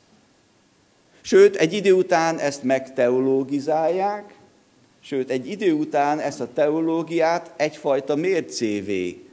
Sőt, 1.21 1.57
egy 1.57 1.73
idő 1.73 1.93
után 1.93 2.38
ezt 2.38 2.62
megteológizálják, 2.62 4.35
sőt, 5.00 5.31
egy 5.31 5.50
idő 5.50 5.73
után 5.73 6.19
ezt 6.19 6.40
a 6.40 6.52
teológiát 6.52 7.52
egyfajta 7.57 8.14
mércévé 8.14 9.25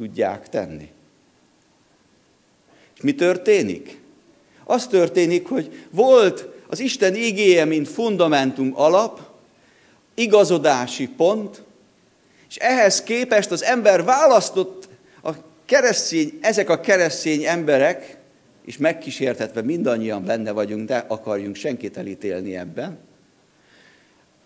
tudják 0.00 0.48
tenni. 0.48 0.88
És 2.96 3.00
mi 3.02 3.14
történik? 3.14 4.00
Az 4.64 4.86
történik, 4.86 5.48
hogy 5.48 5.86
volt 5.90 6.48
az 6.68 6.80
Isten 6.80 7.14
igéje, 7.14 7.64
mint 7.64 7.88
fundamentum 7.88 8.72
alap, 8.74 9.20
igazodási 10.14 11.08
pont, 11.08 11.62
és 12.48 12.56
ehhez 12.56 13.02
képest 13.02 13.50
az 13.50 13.62
ember 13.62 14.04
választott 14.04 14.88
a 15.22 15.30
keresztény, 15.64 16.38
ezek 16.40 16.68
a 16.68 16.80
keresztény 16.80 17.44
emberek, 17.44 18.16
és 18.64 18.76
megkísértetve 18.76 19.62
mindannyian 19.62 20.24
benne 20.24 20.50
vagyunk, 20.50 20.88
de 20.88 21.04
akarjunk 21.08 21.56
senkit 21.56 21.96
elítélni 21.96 22.56
ebben, 22.56 22.98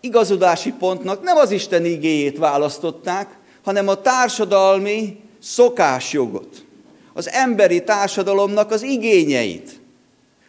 igazodási 0.01 0.73
pontnak 0.73 1.23
nem 1.23 1.37
az 1.37 1.51
Isten 1.51 1.85
igéjét 1.85 2.39
választották, 2.39 3.39
hanem 3.63 3.89
a 3.89 4.01
társadalmi 4.01 5.24
szokásjogot, 5.45 6.65
az 7.13 7.29
emberi 7.29 7.85
társadalomnak 7.85 8.71
az 8.71 8.83
igényeit. 8.83 9.81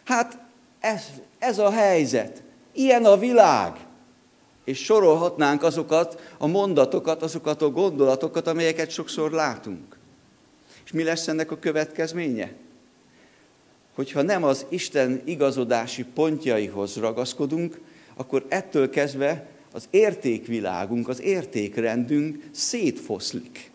Hát 0.04 0.38
ez, 0.80 1.04
ez 1.40 1.60
a 1.60 1.72
helyzet, 1.72 2.44
ilyen 2.74 3.06
a 3.06 3.18
világ. 3.18 3.74
És 4.64 4.84
sorolhatnánk 4.84 5.64
azokat 5.64 6.22
a 6.38 6.48
mondatokat, 6.48 7.22
azokat 7.22 7.62
a 7.62 7.70
gondolatokat, 7.70 8.48
amelyeket 8.48 8.90
sokszor 8.90 9.32
látunk. 9.32 9.98
És 10.86 10.92
mi 10.92 11.04
lesz 11.04 11.28
ennek 11.28 11.52
a 11.52 11.60
következménye? 11.60 12.54
Hogyha 13.96 14.22
nem 14.22 14.44
az 14.44 14.66
Isten 14.70 15.22
igazodási 15.26 16.04
pontjaihoz 16.04 16.96
ragaszkodunk, 16.96 17.80
akkor 18.16 18.46
ettől 18.50 18.90
kezdve 18.90 19.48
az 19.72 19.88
értékvilágunk, 19.90 21.08
az 21.08 21.22
értékrendünk 21.22 22.44
szétfoszlik. 22.52 23.74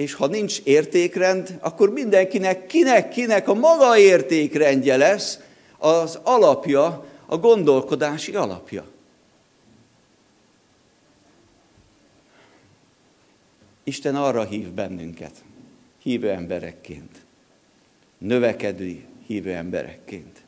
És 0.00 0.14
ha 0.14 0.26
nincs 0.26 0.60
értékrend, 0.64 1.58
akkor 1.60 1.92
mindenkinek, 1.92 2.66
kinek, 2.66 3.08
kinek 3.08 3.48
a 3.48 3.54
maga 3.54 3.98
értékrendje 3.98 4.96
lesz 4.96 5.38
az 5.78 6.18
alapja, 6.22 7.04
a 7.26 7.36
gondolkodási 7.36 8.34
alapja. 8.34 8.84
Isten 13.84 14.16
arra 14.16 14.44
hív 14.44 14.68
bennünket, 14.68 15.32
hívő 16.02 16.30
emberekként, 16.30 17.24
növekedő 18.18 19.04
hívő 19.26 19.52
emberekként, 19.52 20.42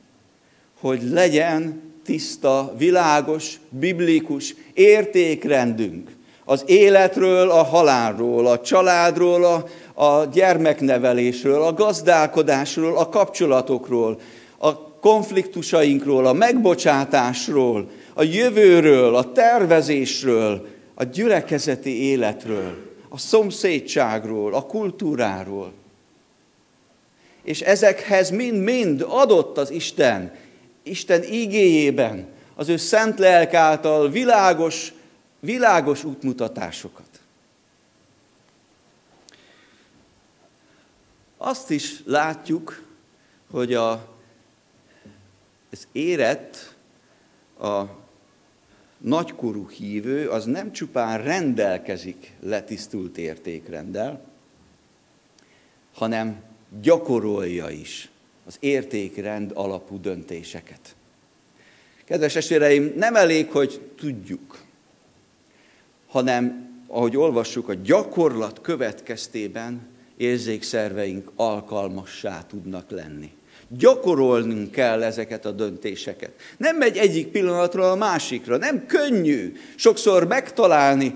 hogy 0.80 1.02
legyen 1.02 1.92
tiszta, 2.04 2.74
világos, 2.76 3.60
biblikus 3.68 4.54
értékrendünk. 4.74 6.10
Az 6.44 6.62
életről, 6.66 7.50
a 7.50 7.62
halálról, 7.62 8.46
a 8.46 8.60
családról, 8.60 9.44
a, 9.44 9.64
a 10.04 10.24
gyermeknevelésről, 10.24 11.62
a 11.62 11.72
gazdálkodásról, 11.72 12.96
a 12.96 13.08
kapcsolatokról, 13.08 14.20
a 14.58 14.98
konfliktusainkról, 15.00 16.26
a 16.26 16.32
megbocsátásról, 16.32 17.90
a 18.14 18.22
jövőről, 18.22 19.14
a 19.14 19.32
tervezésről, 19.32 20.66
a 20.94 21.04
gyülekezeti 21.04 22.02
életről, 22.02 22.76
a 23.08 23.18
szomszédságról, 23.18 24.54
a 24.54 24.62
kultúráról. 24.62 25.72
És 27.42 27.60
ezekhez 27.60 28.30
mind-mind 28.30 29.06
adott 29.08 29.58
az 29.58 29.70
Isten 29.70 30.32
Isten 30.82 31.22
ígéjében, 31.22 32.26
az 32.54 32.68
ő 32.68 32.76
szent 32.76 33.18
lelk 33.18 33.54
által 33.54 34.10
világos, 34.10 34.92
világos 35.42 36.04
útmutatásokat. 36.04 37.20
Azt 41.36 41.70
is 41.70 42.02
látjuk, 42.04 42.82
hogy 43.50 43.74
a, 43.74 44.08
ez 45.70 45.86
érett, 45.92 46.76
a 47.60 47.82
nagykorú 48.98 49.68
hívő, 49.68 50.28
az 50.28 50.44
nem 50.44 50.72
csupán 50.72 51.22
rendelkezik 51.22 52.32
letisztult 52.40 53.18
értékrendel, 53.18 54.24
hanem 55.94 56.42
gyakorolja 56.80 57.68
is 57.68 58.10
az 58.46 58.56
értékrend 58.60 59.50
alapú 59.54 60.00
döntéseket. 60.00 60.96
Kedves 62.04 62.32
testvéreim, 62.32 62.92
nem 62.96 63.16
elég, 63.16 63.50
hogy 63.50 63.80
tudjuk, 63.96 64.61
hanem, 66.12 66.70
ahogy 66.86 67.16
olvassuk, 67.16 67.68
a 67.68 67.74
gyakorlat 67.74 68.60
következtében 68.60 69.80
érzékszerveink 70.16 71.30
alkalmassá 71.36 72.44
tudnak 72.48 72.90
lenni. 72.90 73.30
Gyakorolnunk 73.68 74.70
kell 74.70 75.02
ezeket 75.02 75.44
a 75.44 75.50
döntéseket. 75.50 76.30
Nem 76.56 76.76
megy 76.76 76.96
egyik 76.96 77.26
pillanatról 77.26 77.84
a 77.84 77.94
másikra, 77.94 78.56
nem 78.56 78.86
könnyű 78.86 79.52
sokszor 79.76 80.26
megtalálni 80.26 81.14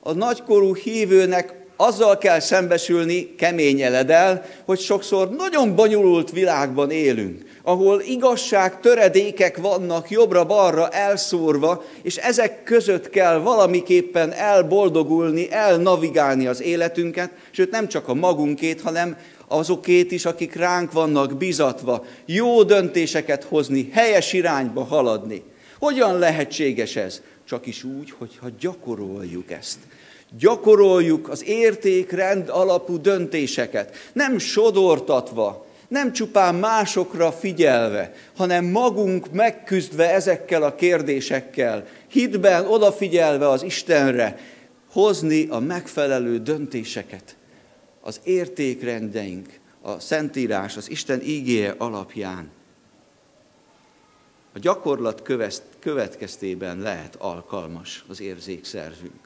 a 0.00 0.12
nagykorú 0.12 0.74
hívőnek 0.74 1.64
azzal 1.76 2.18
kell 2.18 2.40
szembesülni 2.40 3.34
kemény 3.34 3.80
eledel, 3.80 4.44
hogy 4.64 4.78
sokszor 4.78 5.30
nagyon 5.30 5.74
bonyolult 5.74 6.30
világban 6.30 6.90
élünk, 6.90 7.53
ahol 7.66 8.00
igazság 8.00 8.80
töredékek 8.80 9.56
vannak 9.56 10.10
jobbra-balra 10.10 10.88
elszórva, 10.88 11.84
és 12.02 12.16
ezek 12.16 12.62
között 12.62 13.10
kell 13.10 13.38
valamiképpen 13.38 14.32
elboldogulni, 14.32 15.52
elnavigálni 15.52 16.46
az 16.46 16.62
életünket, 16.62 17.30
sőt 17.50 17.70
nem 17.70 17.88
csak 17.88 18.08
a 18.08 18.14
magunkét, 18.14 18.80
hanem 18.80 19.16
azokét 19.48 20.12
is, 20.12 20.24
akik 20.24 20.54
ránk 20.54 20.92
vannak 20.92 21.36
bizatva, 21.36 22.04
jó 22.26 22.62
döntéseket 22.62 23.44
hozni, 23.44 23.90
helyes 23.92 24.32
irányba 24.32 24.84
haladni. 24.84 25.42
Hogyan 25.78 26.18
lehetséges 26.18 26.96
ez? 26.96 27.22
Csak 27.48 27.66
is 27.66 27.84
úgy, 27.84 28.12
hogyha 28.18 28.46
gyakoroljuk 28.60 29.50
ezt 29.50 29.78
gyakoroljuk 30.38 31.28
az 31.28 31.44
értékrend 31.46 32.48
alapú 32.48 33.00
döntéseket, 33.00 33.96
nem 34.12 34.38
sodortatva, 34.38 35.63
nem 35.88 36.12
csupán 36.12 36.54
másokra 36.54 37.32
figyelve, 37.32 38.14
hanem 38.36 38.64
magunk 38.64 39.32
megküzdve 39.32 40.12
ezekkel 40.14 40.62
a 40.62 40.74
kérdésekkel, 40.74 41.86
hitben 42.08 42.66
odafigyelve 42.66 43.48
az 43.48 43.62
Istenre, 43.62 44.38
hozni 44.90 45.46
a 45.48 45.58
megfelelő 45.58 46.38
döntéseket. 46.38 47.36
Az 48.00 48.20
értékrendeink, 48.24 49.60
a 49.82 50.00
Szentírás, 50.00 50.76
az 50.76 50.90
Isten 50.90 51.20
ígéje 51.22 51.74
alapján. 51.78 52.50
A 54.54 54.58
gyakorlat 54.58 55.22
következtében 55.80 56.78
lehet 56.78 57.16
alkalmas 57.18 58.04
az 58.08 58.20
érzékszervünk 58.20 59.24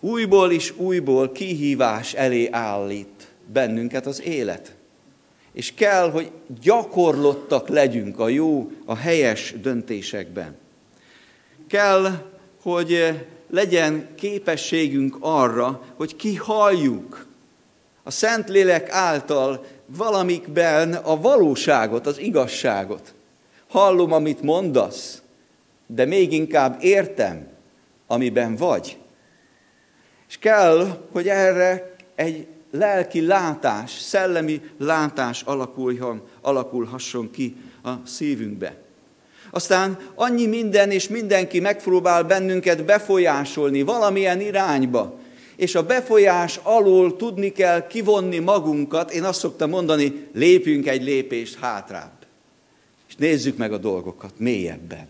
újból 0.00 0.52
és 0.52 0.76
újból 0.76 1.32
kihívás 1.32 2.14
elé 2.14 2.48
állít 2.50 3.28
bennünket 3.52 4.06
az 4.06 4.22
élet. 4.22 4.76
És 5.58 5.74
kell, 5.74 6.10
hogy 6.10 6.30
gyakorlottak 6.62 7.68
legyünk 7.68 8.18
a 8.18 8.28
jó, 8.28 8.70
a 8.84 8.96
helyes 8.96 9.54
döntésekben. 9.60 10.56
Kell, 11.68 12.10
hogy 12.62 13.18
legyen 13.50 14.08
képességünk 14.14 15.16
arra, 15.20 15.82
hogy 15.96 16.16
kihalljuk 16.16 17.26
a 18.02 18.10
Szentlélek 18.10 18.90
által 18.90 19.66
valamikben 19.86 20.94
a 20.94 21.20
valóságot, 21.20 22.06
az 22.06 22.18
igazságot. 22.18 23.14
Hallom, 23.68 24.12
amit 24.12 24.42
mondasz, 24.42 25.22
de 25.86 26.04
még 26.04 26.32
inkább 26.32 26.78
értem, 26.80 27.48
amiben 28.06 28.56
vagy. 28.56 28.98
És 30.28 30.38
kell, 30.38 31.06
hogy 31.12 31.28
erre 31.28 31.94
egy 32.14 32.46
lelki 32.70 33.26
látás, 33.26 33.90
szellemi 33.90 34.60
látás 34.78 35.42
alakuljon, 35.42 36.22
alakulhasson 36.40 37.30
ki 37.30 37.56
a 37.82 37.90
szívünkbe. 38.06 38.76
Aztán 39.50 39.98
annyi 40.14 40.46
minden 40.46 40.90
és 40.90 41.08
mindenki 41.08 41.60
megpróbál 41.60 42.24
bennünket 42.24 42.84
befolyásolni 42.84 43.82
valamilyen 43.82 44.40
irányba, 44.40 45.18
és 45.56 45.74
a 45.74 45.86
befolyás 45.86 46.60
alól 46.62 47.16
tudni 47.16 47.52
kell 47.52 47.86
kivonni 47.86 48.38
magunkat, 48.38 49.10
én 49.10 49.24
azt 49.24 49.38
szoktam 49.38 49.70
mondani, 49.70 50.28
lépjünk 50.32 50.86
egy 50.86 51.02
lépést 51.02 51.58
hátrább. 51.58 52.12
És 53.08 53.16
nézzük 53.16 53.56
meg 53.56 53.72
a 53.72 53.78
dolgokat 53.78 54.32
mélyebben, 54.36 55.08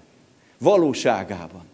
valóságában 0.59 1.65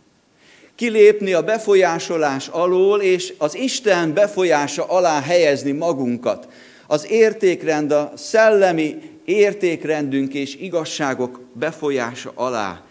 kilépni 0.74 1.32
a 1.32 1.42
befolyásolás 1.42 2.48
alól, 2.48 3.00
és 3.00 3.34
az 3.38 3.54
Isten 3.54 4.14
befolyása 4.14 4.84
alá 4.84 5.20
helyezni 5.20 5.72
magunkat. 5.72 6.48
Az 6.86 7.10
értékrend, 7.10 7.90
a 7.90 8.12
szellemi 8.16 9.10
értékrendünk 9.24 10.34
és 10.34 10.56
igazságok 10.56 11.40
befolyása 11.52 12.32
alá 12.34 12.84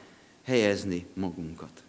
helyezni 0.45 1.05
magunkat. 1.13 1.83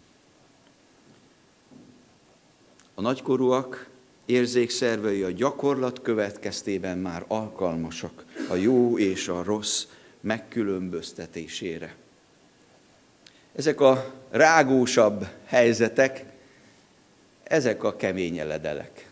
A 2.95 3.01
nagykorúak 3.01 3.89
érzékszervei 4.25 5.21
a 5.21 5.31
gyakorlat 5.31 6.01
következtében 6.01 6.97
már 6.97 7.25
alkalmasak 7.27 8.25
a 8.49 8.55
jó 8.55 8.97
és 8.97 9.27
a 9.27 9.43
rossz 9.43 9.85
megkülönböztetésére. 10.21 11.95
Ezek 13.55 13.79
a 13.79 14.13
rágósabb 14.29 15.27
helyzetek, 15.45 16.25
ezek 17.43 17.83
a 17.83 17.95
kemény 17.95 18.37
eledelek. 18.37 19.09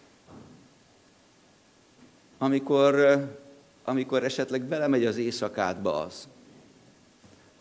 Amikor, 2.37 3.23
amikor 3.83 4.23
esetleg 4.23 4.61
belemegy 4.61 5.05
az 5.05 5.17
éjszakádba 5.17 6.01
az, 6.01 6.27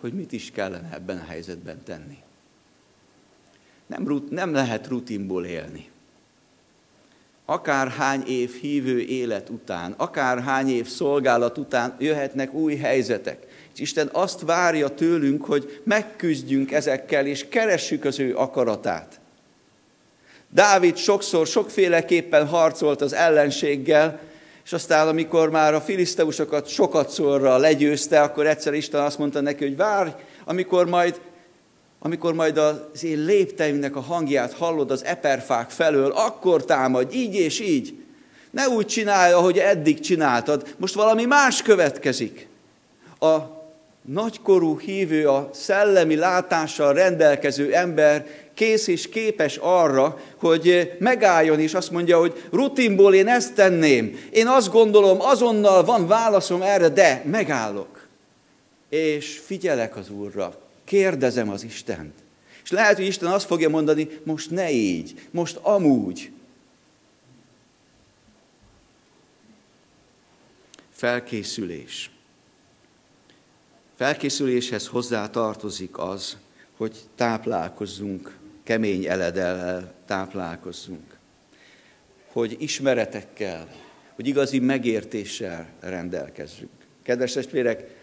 hogy 0.01 0.13
mit 0.13 0.33
is 0.33 0.51
kellene 0.51 0.93
ebben 0.93 1.19
a 1.19 1.25
helyzetben 1.25 1.83
tenni. 1.83 2.19
Nem, 3.87 4.25
nem 4.31 4.53
lehet 4.53 4.87
rutinból 4.87 5.45
élni. 5.45 5.92
Akárhány 7.47 8.23
év 8.27 8.53
hívő 8.61 9.01
élet 9.01 9.49
után, 9.49 9.95
akárhány 9.97 10.69
év 10.69 10.87
szolgálat 10.87 11.59
után 11.59 11.97
jöhetnek 11.99 12.53
új 12.53 12.77
helyzetek. 12.77 13.47
És 13.75 13.81
Isten 13.81 14.09
azt 14.13 14.41
várja 14.41 14.89
tőlünk, 14.89 15.45
hogy 15.45 15.81
megküzdjünk 15.85 16.73
ezekkel, 16.73 17.27
és 17.27 17.49
keressük 17.49 18.05
az 18.05 18.19
ő 18.19 18.37
akaratát. 18.37 19.21
Dávid 20.51 20.97
sokszor, 20.97 21.47
sokféleképpen 21.47 22.47
harcolt 22.47 23.01
az 23.01 23.13
ellenséggel, 23.13 24.21
és 24.65 24.73
aztán, 24.73 25.09
amikor 25.09 25.51
már 25.51 25.75
a 25.75 25.81
filiszteusokat 25.81 26.69
sokat 26.69 27.11
szorra 27.11 27.57
legyőzte, 27.57 28.21
akkor 28.21 28.47
egyszer 28.47 28.75
Isten 28.75 29.01
azt 29.01 29.19
mondta 29.19 29.41
neki, 29.41 29.65
hogy 29.65 29.77
várj, 29.77 30.11
amikor 30.45 30.89
majd, 30.89 31.21
amikor 32.03 32.35
majd 32.35 32.57
az 32.57 33.05
én 33.05 33.25
lépteimnek 33.25 33.97
a 33.97 34.01
hangját 34.01 34.53
hallod 34.53 34.91
az 34.91 35.05
eperfák 35.05 35.71
felől, 35.71 36.11
akkor 36.11 36.65
támadj, 36.65 37.17
így 37.17 37.35
és 37.35 37.61
így. 37.61 37.95
Ne 38.51 38.69
úgy 38.69 38.87
csinálja, 38.87 39.37
ahogy 39.37 39.59
eddig 39.59 40.01
csináltad, 40.01 40.75
most 40.77 40.95
valami 40.95 41.25
más 41.25 41.63
következik. 41.63 42.47
A 43.21 43.37
nagykorú 44.03 44.79
hívő, 44.79 45.29
a 45.29 45.51
szellemi 45.53 46.15
látással 46.17 46.93
rendelkező 46.93 47.75
ember 47.75 48.27
kész 48.55 48.87
és 48.87 49.09
képes 49.09 49.57
arra, 49.57 50.19
hogy 50.37 50.93
megálljon 50.99 51.61
és 51.61 51.75
azt 51.75 51.91
mondja, 51.91 52.19
hogy 52.19 52.43
rutinból 52.51 53.15
én 53.15 53.29
ezt 53.29 53.55
tenném. 53.55 54.19
Én 54.31 54.47
azt 54.47 54.73
gondolom, 54.73 55.21
azonnal 55.21 55.85
van 55.85 56.07
válaszom 56.07 56.63
erre, 56.63 56.89
de 56.89 57.23
megállok. 57.27 58.07
És 58.89 59.41
figyelek 59.45 59.97
az 59.97 60.11
Úrra, 60.11 60.62
kérdezem 60.93 61.51
az 61.51 61.65
Istent. 61.65 62.15
És 62.65 62.71
lehet, 62.71 62.97
hogy 62.97 63.07
Isten 63.07 63.33
azt 63.33 63.47
fogja 63.47 63.69
mondani, 63.69 64.09
most 64.25 64.51
ne 64.51 64.71
így, 64.71 65.29
most 65.31 65.57
amúgy. 65.57 66.31
Felkészülés. 70.91 72.11
Felkészüléshez 73.95 74.87
hozzá 74.87 75.31
tartozik 75.31 75.99
az, 75.99 76.37
hogy 76.77 76.97
táplálkozzunk 77.15 78.39
kemény 78.63 79.05
eledellel 79.05 79.95
táplálkozzunk. 80.07 81.17
Hogy 82.27 82.57
ismeretekkel, 82.59 83.69
hogy 84.15 84.27
igazi 84.27 84.59
megértéssel 84.59 85.69
rendelkezzünk. 85.81 86.71
Kedves 87.03 87.33
testvérek, 87.33 88.02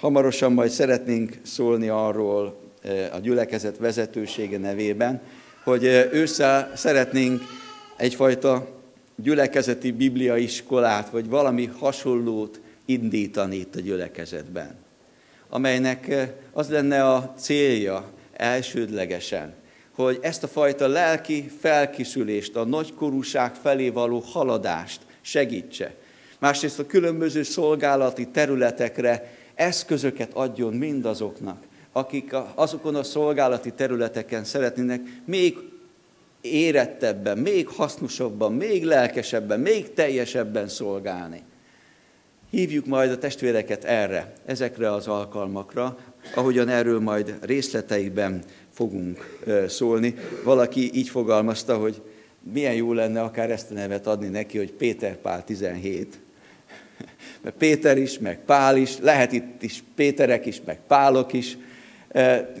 hamarosan 0.00 0.52
majd 0.52 0.70
szeretnénk 0.70 1.38
szólni 1.42 1.88
arról 1.88 2.60
a 3.12 3.18
gyülekezet 3.18 3.78
vezetősége 3.78 4.58
nevében, 4.58 5.20
hogy 5.64 5.84
ősszel 6.12 6.72
szeretnénk 6.74 7.42
egyfajta 7.96 8.68
gyülekezeti 9.16 9.90
bibliaiskolát, 9.90 11.10
vagy 11.10 11.28
valami 11.28 11.70
hasonlót 11.78 12.60
indítani 12.84 13.56
itt 13.56 13.74
a 13.74 13.80
gyülekezetben, 13.80 14.74
amelynek 15.48 16.30
az 16.52 16.68
lenne 16.68 17.08
a 17.08 17.34
célja, 17.38 18.10
elsődlegesen, 18.32 19.54
hogy 19.94 20.18
ezt 20.22 20.42
a 20.42 20.48
fajta 20.48 20.86
lelki 20.86 21.50
felkészülést, 21.60 22.56
a 22.56 22.64
nagykorúság 22.64 23.54
felé 23.54 23.88
való 23.88 24.18
haladást 24.18 25.00
segítse. 25.20 25.94
Másrészt 26.42 26.78
a 26.78 26.86
különböző 26.86 27.42
szolgálati 27.42 28.28
területekre 28.28 29.34
eszközöket 29.54 30.30
adjon 30.32 30.74
mindazoknak, 30.74 31.62
akik 31.92 32.34
azokon 32.54 32.94
a 32.94 33.02
szolgálati 33.02 33.70
területeken 33.70 34.44
szeretnének 34.44 35.00
még 35.24 35.56
érettebben, 36.40 37.38
még 37.38 37.68
hasznosabban, 37.68 38.52
még 38.52 38.84
lelkesebben, 38.84 39.60
még 39.60 39.92
teljesebben 39.92 40.68
szolgálni. 40.68 41.42
Hívjuk 42.50 42.86
majd 42.86 43.10
a 43.10 43.18
testvéreket 43.18 43.84
erre, 43.84 44.32
ezekre 44.44 44.92
az 44.92 45.06
alkalmakra, 45.06 45.98
ahogyan 46.34 46.68
erről 46.68 47.00
majd 47.00 47.38
részleteiben 47.40 48.42
fogunk 48.72 49.38
szólni. 49.68 50.14
Valaki 50.44 50.90
így 50.94 51.08
fogalmazta, 51.08 51.76
hogy 51.76 52.02
milyen 52.52 52.74
jó 52.74 52.92
lenne 52.92 53.20
akár 53.20 53.50
ezt 53.50 53.70
a 53.70 53.74
nevet 53.74 54.06
adni 54.06 54.28
neki, 54.28 54.58
hogy 54.58 54.72
Péter 54.72 55.16
Pál 55.16 55.44
17. 55.44 56.21
Mert 57.40 57.56
Péter 57.56 57.98
is, 57.98 58.18
meg 58.18 58.38
Pál 58.44 58.76
is, 58.76 58.98
lehet 58.98 59.32
itt 59.32 59.62
is 59.62 59.82
Péterek 59.94 60.46
is, 60.46 60.60
meg 60.64 60.78
Pálok 60.86 61.32
is, 61.32 61.56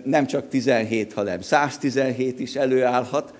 nem 0.04 0.26
csak 0.26 0.48
17, 0.48 1.12
hanem 1.12 1.40
117 1.40 2.40
is 2.40 2.54
előállhat. 2.54 3.34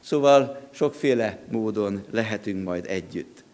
Szóval 0.00 0.60
sokféle 0.70 1.38
módon 1.50 2.04
lehetünk 2.10 2.64
majd 2.64 2.86
együtt. 2.88 3.44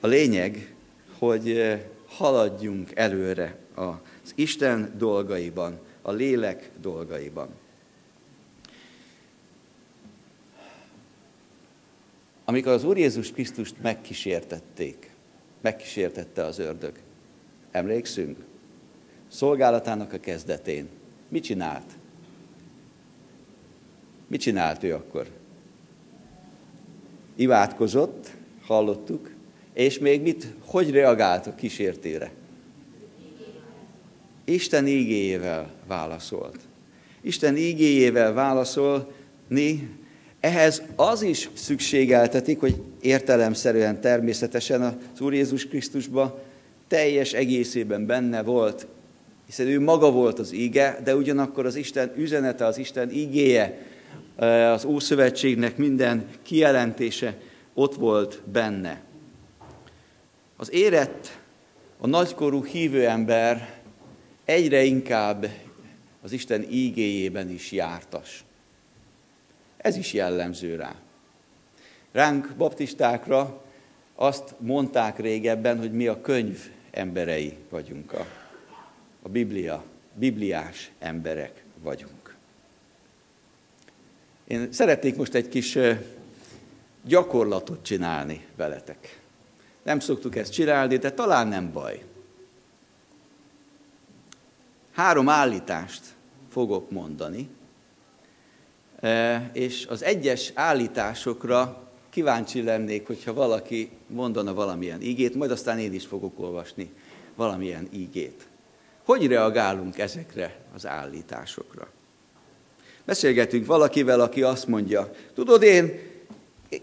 A 0.00 0.06
lényeg, 0.06 0.74
hogy 1.18 1.76
haladjunk 2.06 2.90
előre 2.94 3.56
az 3.74 4.32
Isten 4.34 4.94
dolgaiban, 4.98 5.78
a 6.02 6.12
lélek 6.12 6.70
dolgaiban. 6.80 7.48
Amikor 12.44 12.72
az 12.72 12.84
Úr 12.84 12.96
Jézus 12.96 13.32
Krisztust 13.32 13.74
megkísértették, 13.82 15.10
megkísértette 15.64 16.44
az 16.44 16.58
ördög, 16.58 16.92
emlékszünk? 17.70 18.38
Szolgálatának 19.28 20.12
a 20.12 20.20
kezdetén. 20.20 20.88
Mit 21.28 21.42
csinált? 21.42 21.90
Mit 24.26 24.40
csinált 24.40 24.82
ő 24.82 24.94
akkor? 24.94 25.30
Imádkozott, 27.36 28.30
hallottuk, 28.66 29.30
és 29.72 29.98
még 29.98 30.22
mit, 30.22 30.46
hogy 30.64 30.90
reagált 30.90 31.46
a 31.46 31.54
kísértére? 31.54 32.32
Isten 34.44 34.86
ígéjével 34.86 35.70
válaszolt. 35.86 36.58
Isten 37.20 37.56
ígéjével 37.56 38.32
válaszolni, 38.32 39.96
ehhez 40.40 40.82
az 40.96 41.22
is 41.22 41.50
szükségeltetik, 41.52 42.60
hogy 42.60 42.82
értelemszerűen 43.04 44.00
természetesen 44.00 44.82
az 44.82 45.20
Úr 45.20 45.34
Jézus 45.34 45.66
Krisztusban 45.68 46.34
teljes 46.88 47.32
egészében 47.32 48.06
benne 48.06 48.42
volt, 48.42 48.86
hiszen 49.46 49.66
ő 49.66 49.80
maga 49.80 50.10
volt 50.10 50.38
az 50.38 50.52
íge, 50.52 51.00
de 51.04 51.16
ugyanakkor 51.16 51.66
az 51.66 51.74
Isten 51.74 52.12
üzenete, 52.16 52.66
az 52.66 52.78
Isten 52.78 53.10
ígéje, 53.10 53.86
az 54.72 54.84
Ószövetségnek 54.84 55.76
minden 55.76 56.26
kijelentése 56.42 57.36
ott 57.74 57.94
volt 57.94 58.42
benne. 58.52 59.02
Az 60.56 60.72
érett, 60.72 61.38
a 61.98 62.06
nagykorú 62.06 62.64
hívő 62.64 63.06
ember 63.06 63.80
egyre 64.44 64.82
inkább 64.82 65.46
az 66.22 66.32
Isten 66.32 66.66
ígéjében 66.70 67.50
is 67.50 67.72
jártas. 67.72 68.44
Ez 69.76 69.96
is 69.96 70.12
jellemző 70.12 70.76
rá. 70.76 70.94
Ránk 72.14 72.54
baptistákra 72.56 73.62
azt 74.14 74.54
mondták 74.58 75.18
régebben, 75.18 75.78
hogy 75.78 75.92
mi 75.92 76.06
a 76.06 76.20
könyv 76.20 76.70
emberei 76.90 77.56
vagyunk, 77.68 78.12
a, 78.12 78.26
a 79.22 79.28
Biblia, 79.28 79.84
bibliás 80.12 80.90
emberek 80.98 81.64
vagyunk. 81.82 82.36
Én 84.46 84.72
szeretnék 84.72 85.16
most 85.16 85.34
egy 85.34 85.48
kis 85.48 85.78
gyakorlatot 87.02 87.84
csinálni 87.84 88.46
veletek. 88.56 89.20
Nem 89.82 90.00
szoktuk 90.00 90.36
ezt 90.36 90.52
csinálni, 90.52 90.96
de 90.96 91.10
talán 91.10 91.48
nem 91.48 91.72
baj. 91.72 92.04
Három 94.92 95.28
állítást 95.28 96.02
fogok 96.50 96.90
mondani, 96.90 97.48
és 99.52 99.86
az 99.86 100.02
egyes 100.02 100.52
állításokra 100.54 101.84
kíváncsi 102.14 102.62
lennék, 102.62 103.06
hogyha 103.06 103.32
valaki 103.32 103.90
mondana 104.06 104.54
valamilyen 104.54 105.00
ígét, 105.00 105.34
majd 105.34 105.50
aztán 105.50 105.78
én 105.78 105.94
is 105.94 106.06
fogok 106.06 106.40
olvasni 106.40 106.90
valamilyen 107.34 107.88
ígét. 107.92 108.46
Hogy 109.04 109.26
reagálunk 109.26 109.98
ezekre 109.98 110.56
az 110.74 110.86
állításokra? 110.86 111.88
Beszélgetünk 113.04 113.66
valakivel, 113.66 114.20
aki 114.20 114.42
azt 114.42 114.66
mondja, 114.66 115.12
tudod, 115.34 115.62
én 115.62 116.00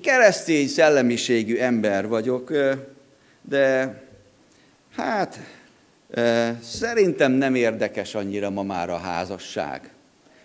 keresztény 0.01 0.67
szellemiségű 0.67 1.57
ember 1.57 2.07
vagyok, 2.07 2.51
de 3.41 3.95
hát 4.95 5.39
Szerintem 6.63 7.31
nem 7.31 7.55
érdekes 7.55 8.15
annyira 8.15 8.49
ma 8.49 8.63
már 8.63 8.89
a 8.89 8.97
házasság. 8.97 9.89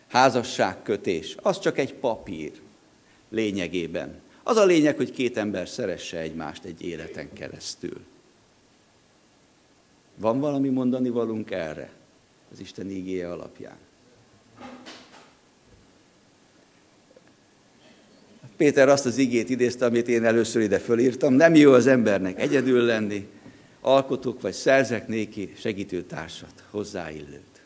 házasságkötés, 0.08 1.36
az 1.42 1.60
csak 1.60 1.78
egy 1.78 1.94
papír 1.94 2.52
lényegében. 3.30 4.24
Az 4.48 4.56
a 4.56 4.64
lényeg, 4.64 4.96
hogy 4.96 5.10
két 5.10 5.36
ember 5.36 5.68
szeresse 5.68 6.18
egymást 6.18 6.64
egy 6.64 6.82
életen 6.82 7.32
keresztül. 7.32 8.00
Van 10.16 10.40
valami 10.40 10.68
mondani 10.68 11.08
valunk 11.08 11.50
erre 11.50 11.90
az 12.52 12.60
Isten 12.60 12.90
ígéje 12.90 13.30
alapján? 13.30 13.76
Péter 18.56 18.88
azt 18.88 19.06
az 19.06 19.16
igét 19.16 19.50
idézte, 19.50 19.84
amit 19.84 20.08
én 20.08 20.24
először 20.24 20.62
ide 20.62 20.78
fölírtam. 20.78 21.34
Nem 21.34 21.54
jó 21.54 21.72
az 21.72 21.86
embernek 21.86 22.40
egyedül 22.40 22.82
lenni, 22.82 23.28
alkotok 23.80 24.40
vagy 24.40 24.54
szerzek 24.54 25.08
néki 25.08 25.52
segítőtársat, 25.56 26.64
hozzáillőt. 26.70 27.62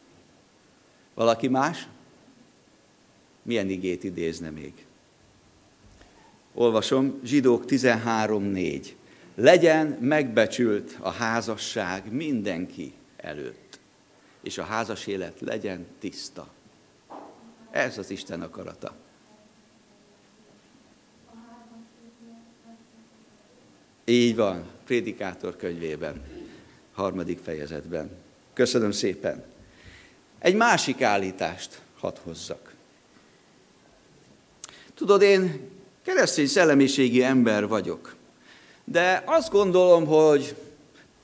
Valaki 1.15 1.49
más? 1.49 1.89
Milyen 3.43 3.69
igét 3.69 4.05
idézne 4.05 4.51
még? 4.51 4.73
Olvasom, 6.55 7.21
zsidók 7.25 7.65
13.4. 7.67 8.87
Legyen 9.35 9.87
megbecsült 9.87 10.97
a 11.01 11.11
házasság 11.11 12.13
mindenki 12.13 12.93
előtt, 13.17 13.79
és 14.43 14.59
a 14.59 14.63
házas 14.63 15.07
élet 15.07 15.41
legyen 15.41 15.87
tiszta. 15.99 16.49
Ez 17.71 17.99
az 17.99 18.11
Isten 18.11 18.43
akarata. 18.43 18.95
Így 24.05 24.37
van, 24.37 24.65
Prédikátor 24.85 25.57
könyvében, 25.57 26.23
harmadik 26.93 27.39
fejezetben. 27.39 28.11
Köszönöm 28.53 28.91
szépen. 28.91 29.45
Egy 30.39 30.55
másik 30.55 31.03
állítást 31.03 31.81
hadd 31.99 32.17
hozzak. 32.23 32.75
Tudod, 34.95 35.23
én 35.23 35.69
keresztény 36.05 36.47
szellemiségi 36.47 37.23
ember 37.23 37.69
vagyok, 37.69 38.15
de 38.85 39.23
azt 39.27 39.51
gondolom, 39.51 40.07
hogy 40.07 40.55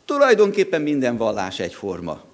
tulajdonképpen 0.04 0.82
minden 0.82 1.16
vallás 1.16 1.58
egyforma. 1.58 2.24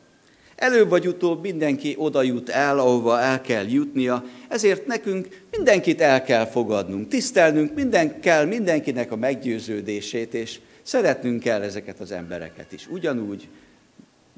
Előbb 0.56 0.88
vagy 0.88 1.08
utóbb 1.08 1.42
mindenki 1.42 1.94
oda 1.98 2.22
jut 2.22 2.48
el, 2.48 2.78
ahova 2.78 3.20
el 3.20 3.40
kell 3.40 3.68
jutnia, 3.68 4.24
ezért 4.48 4.86
nekünk 4.86 5.42
mindenkit 5.50 6.00
el 6.00 6.22
kell 6.22 6.46
fogadnunk, 6.46 7.08
tisztelnünk 7.08 7.74
minden 7.74 8.20
kell 8.20 8.44
mindenkinek 8.44 9.12
a 9.12 9.16
meggyőződését, 9.16 10.34
és 10.34 10.60
szeretnünk 10.82 11.42
kell 11.42 11.62
ezeket 11.62 12.00
az 12.00 12.12
embereket 12.12 12.72
is, 12.72 12.88
ugyanúgy, 12.88 13.48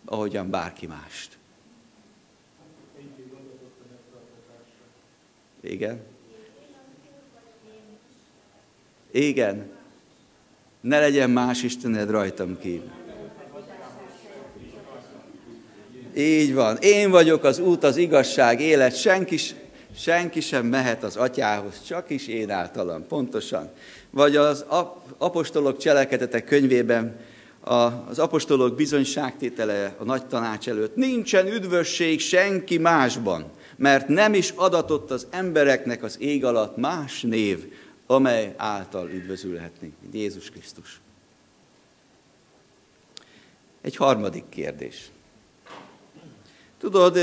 ahogyan 0.04 0.50
bárki 0.50 0.86
mást. 0.86 1.38
Igen. 5.60 6.13
Igen. 9.14 9.70
Ne 10.80 10.98
legyen 10.98 11.30
más 11.30 11.62
Istened 11.62 12.10
rajtam 12.10 12.58
kívül. 12.58 12.90
Így 16.16 16.54
van. 16.54 16.76
Én 16.76 17.10
vagyok 17.10 17.44
az 17.44 17.58
út, 17.58 17.84
az 17.84 17.96
igazság, 17.96 18.60
élet. 18.60 18.96
Senki, 18.96 19.36
senki 19.96 20.40
sem 20.40 20.66
mehet 20.66 21.02
az 21.02 21.16
atyához, 21.16 21.82
csak 21.86 22.10
is 22.10 22.26
én 22.28 22.50
általam. 22.50 23.06
Pontosan. 23.06 23.70
Vagy 24.10 24.36
az 24.36 24.64
apostolok 25.18 25.78
cselekedetek 25.78 26.44
könyvében 26.44 27.16
az 27.60 28.18
apostolok 28.18 28.76
bizonyságtétele 28.76 29.94
a 29.98 30.04
nagy 30.04 30.26
tanács 30.26 30.68
előtt. 30.68 30.96
Nincsen 30.96 31.46
üdvösség 31.46 32.20
senki 32.20 32.78
másban, 32.78 33.50
mert 33.76 34.08
nem 34.08 34.34
is 34.34 34.52
adatott 34.54 35.10
az 35.10 35.26
embereknek 35.30 36.02
az 36.02 36.16
ég 36.20 36.44
alatt 36.44 36.76
más 36.76 37.22
név, 37.22 37.72
amely 38.06 38.54
által 38.56 39.10
üdvözülhetnénk, 39.10 39.94
mint 40.00 40.14
Jézus 40.14 40.50
Krisztus. 40.50 41.00
Egy 43.80 43.96
harmadik 43.96 44.48
kérdés. 44.48 45.10
Tudod, 46.78 47.18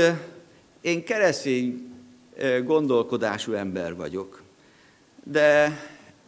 én 0.80 1.04
keresztény 1.04 1.92
gondolkodású 2.64 3.52
ember 3.52 3.96
vagyok, 3.96 4.42
de 5.24 5.78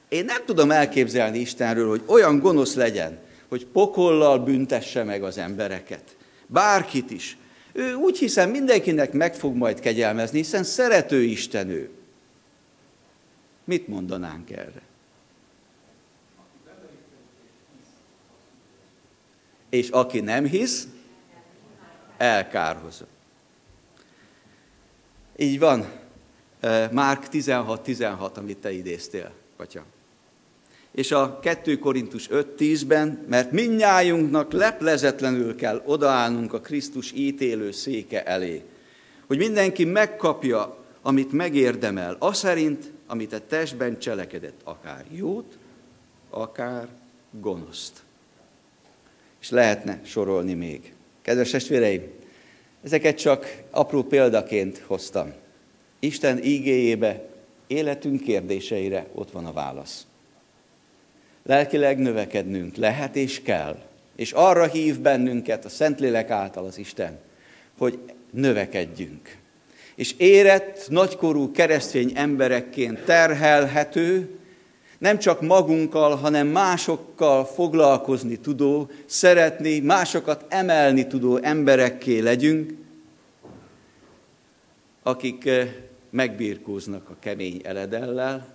én 0.09 0.25
nem 0.25 0.45
tudom 0.45 0.71
elképzelni 0.71 1.39
Istenről, 1.39 1.89
hogy 1.89 2.03
olyan 2.07 2.39
gonosz 2.39 2.75
legyen, 2.75 3.19
hogy 3.49 3.67
pokollal 3.67 4.39
büntesse 4.39 5.05
meg 5.05 5.23
az 5.23 5.39
embereket. 5.39 6.17
Bárkit 6.47 7.11
is. 7.11 7.37
Ő 7.73 7.95
úgy 7.95 8.19
hiszem 8.19 8.51
mindenkinek 8.51 9.13
meg 9.13 9.35
fog 9.35 9.57
majd 9.57 9.81
kegyelmezni, 9.81 10.39
hiszen 10.39 10.65
szerető 10.65 11.23
Isten 11.23 11.69
ő. 11.69 11.91
Mit 13.65 13.89
mondanánk 13.89 14.51
erre? 14.51 14.83
És 19.69 19.89
aki 19.89 20.21
nem 20.21 20.45
hisz, 20.45 20.89
elkárhozza. 22.17 23.07
Így 25.37 25.59
van. 25.59 25.87
Márk 26.91 27.27
16-16, 27.33 28.35
amit 28.35 28.59
te 28.59 28.73
idéztél, 28.73 29.33
Katya. 29.57 29.85
És 30.91 31.13
a 31.13 31.39
2 31.41 31.79
Korintus 31.79 32.29
5.10-ben, 32.29 33.25
mert 33.29 33.53
minnyájunknak 33.53 34.53
leplezetlenül 34.53 35.57
kell 35.57 35.83
odaállnunk 35.85 36.53
a 36.53 36.61
Krisztus 36.61 37.13
ítélő 37.13 37.71
széke 37.71 38.25
elé, 38.25 38.63
hogy 39.27 39.39
mindenki 39.39 39.85
megkapja, 39.85 40.85
amit 41.03 41.33
megérdemel, 41.33 42.17
az 42.19 42.37
szerint, 42.37 42.93
amit 43.07 43.33
a 43.33 43.47
testben 43.47 43.99
cselekedett, 43.99 44.61
akár 44.65 45.05
jót, 45.11 45.59
akár 46.31 46.89
gonoszt. 47.31 48.03
És 49.41 49.51
lehetne 49.51 50.01
sorolni 50.05 50.55
még. 50.55 50.95
Kedves 51.23 51.51
testvéreim, 51.51 52.13
ezeket 52.83 53.19
csak 53.19 53.63
apró 53.71 54.03
példaként 54.03 54.79
hoztam. 54.79 55.33
Isten 55.99 56.45
ígéjébe, 56.45 57.29
életünk 57.67 58.23
kérdéseire 58.23 59.07
ott 59.15 59.31
van 59.31 59.47
a 59.47 59.53
válasz. 59.53 60.07
Lelkileg 61.43 61.99
növekednünk 61.99 62.77
lehet 62.77 63.17
és 63.17 63.43
kell, 63.43 63.79
és 64.17 64.33
arra 64.33 64.67
hív 64.67 65.01
bennünket 65.01 65.65
a 65.65 65.69
Szentlélek 65.69 66.31
által 66.31 66.65
az 66.65 66.79
Isten, 66.79 67.19
hogy 67.79 67.99
növekedjünk. 68.31 69.37
És 69.95 70.15
érett, 70.17 70.89
nagykorú 70.89 71.51
keresztény 71.53 72.13
emberekként 72.15 73.05
terhelhető, 73.05 74.39
nem 74.99 75.19
csak 75.19 75.41
magunkkal, 75.41 76.17
hanem 76.17 76.47
másokkal 76.47 77.45
foglalkozni 77.45 78.37
tudó, 78.37 78.91
szeretni, 79.07 79.79
másokat 79.79 80.45
emelni 80.49 81.07
tudó 81.07 81.37
emberekké 81.37 82.19
legyünk, 82.19 82.73
akik 85.03 85.47
eh, 85.47 85.75
megbírkóznak 86.11 87.11
a 87.11 87.17
kemény 87.19 87.61
eledellel, 87.65 88.55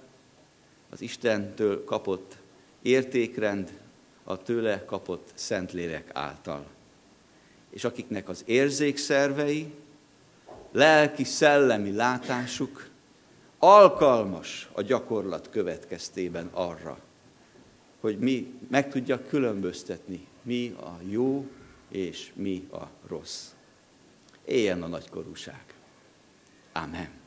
az 0.89 1.01
Istentől 1.01 1.83
kapott 1.83 2.37
értékrend, 2.81 3.69
a 4.23 4.37
tőle 4.37 4.85
kapott 4.85 5.31
Szentlélek 5.33 6.09
által. 6.13 6.65
És 7.69 7.83
akiknek 7.83 8.29
az 8.29 8.43
érzékszervei, 8.45 9.73
lelki, 10.71 11.23
szellemi 11.23 11.91
látásuk 11.91 12.89
alkalmas 13.59 14.69
a 14.73 14.81
gyakorlat 14.81 15.49
következtében 15.49 16.49
arra, 16.53 16.99
hogy 17.99 18.19
mi 18.19 18.53
meg 18.69 18.89
tudja 18.89 19.25
különböztetni, 19.27 20.27
mi 20.41 20.75
a 20.81 20.99
jó 21.09 21.47
és 21.89 22.31
mi 22.35 22.67
a 22.71 22.83
rossz. 23.07 23.47
Éljen 24.45 24.83
a 24.83 24.87
nagykorúság. 24.87 25.63
Amen. 26.73 27.18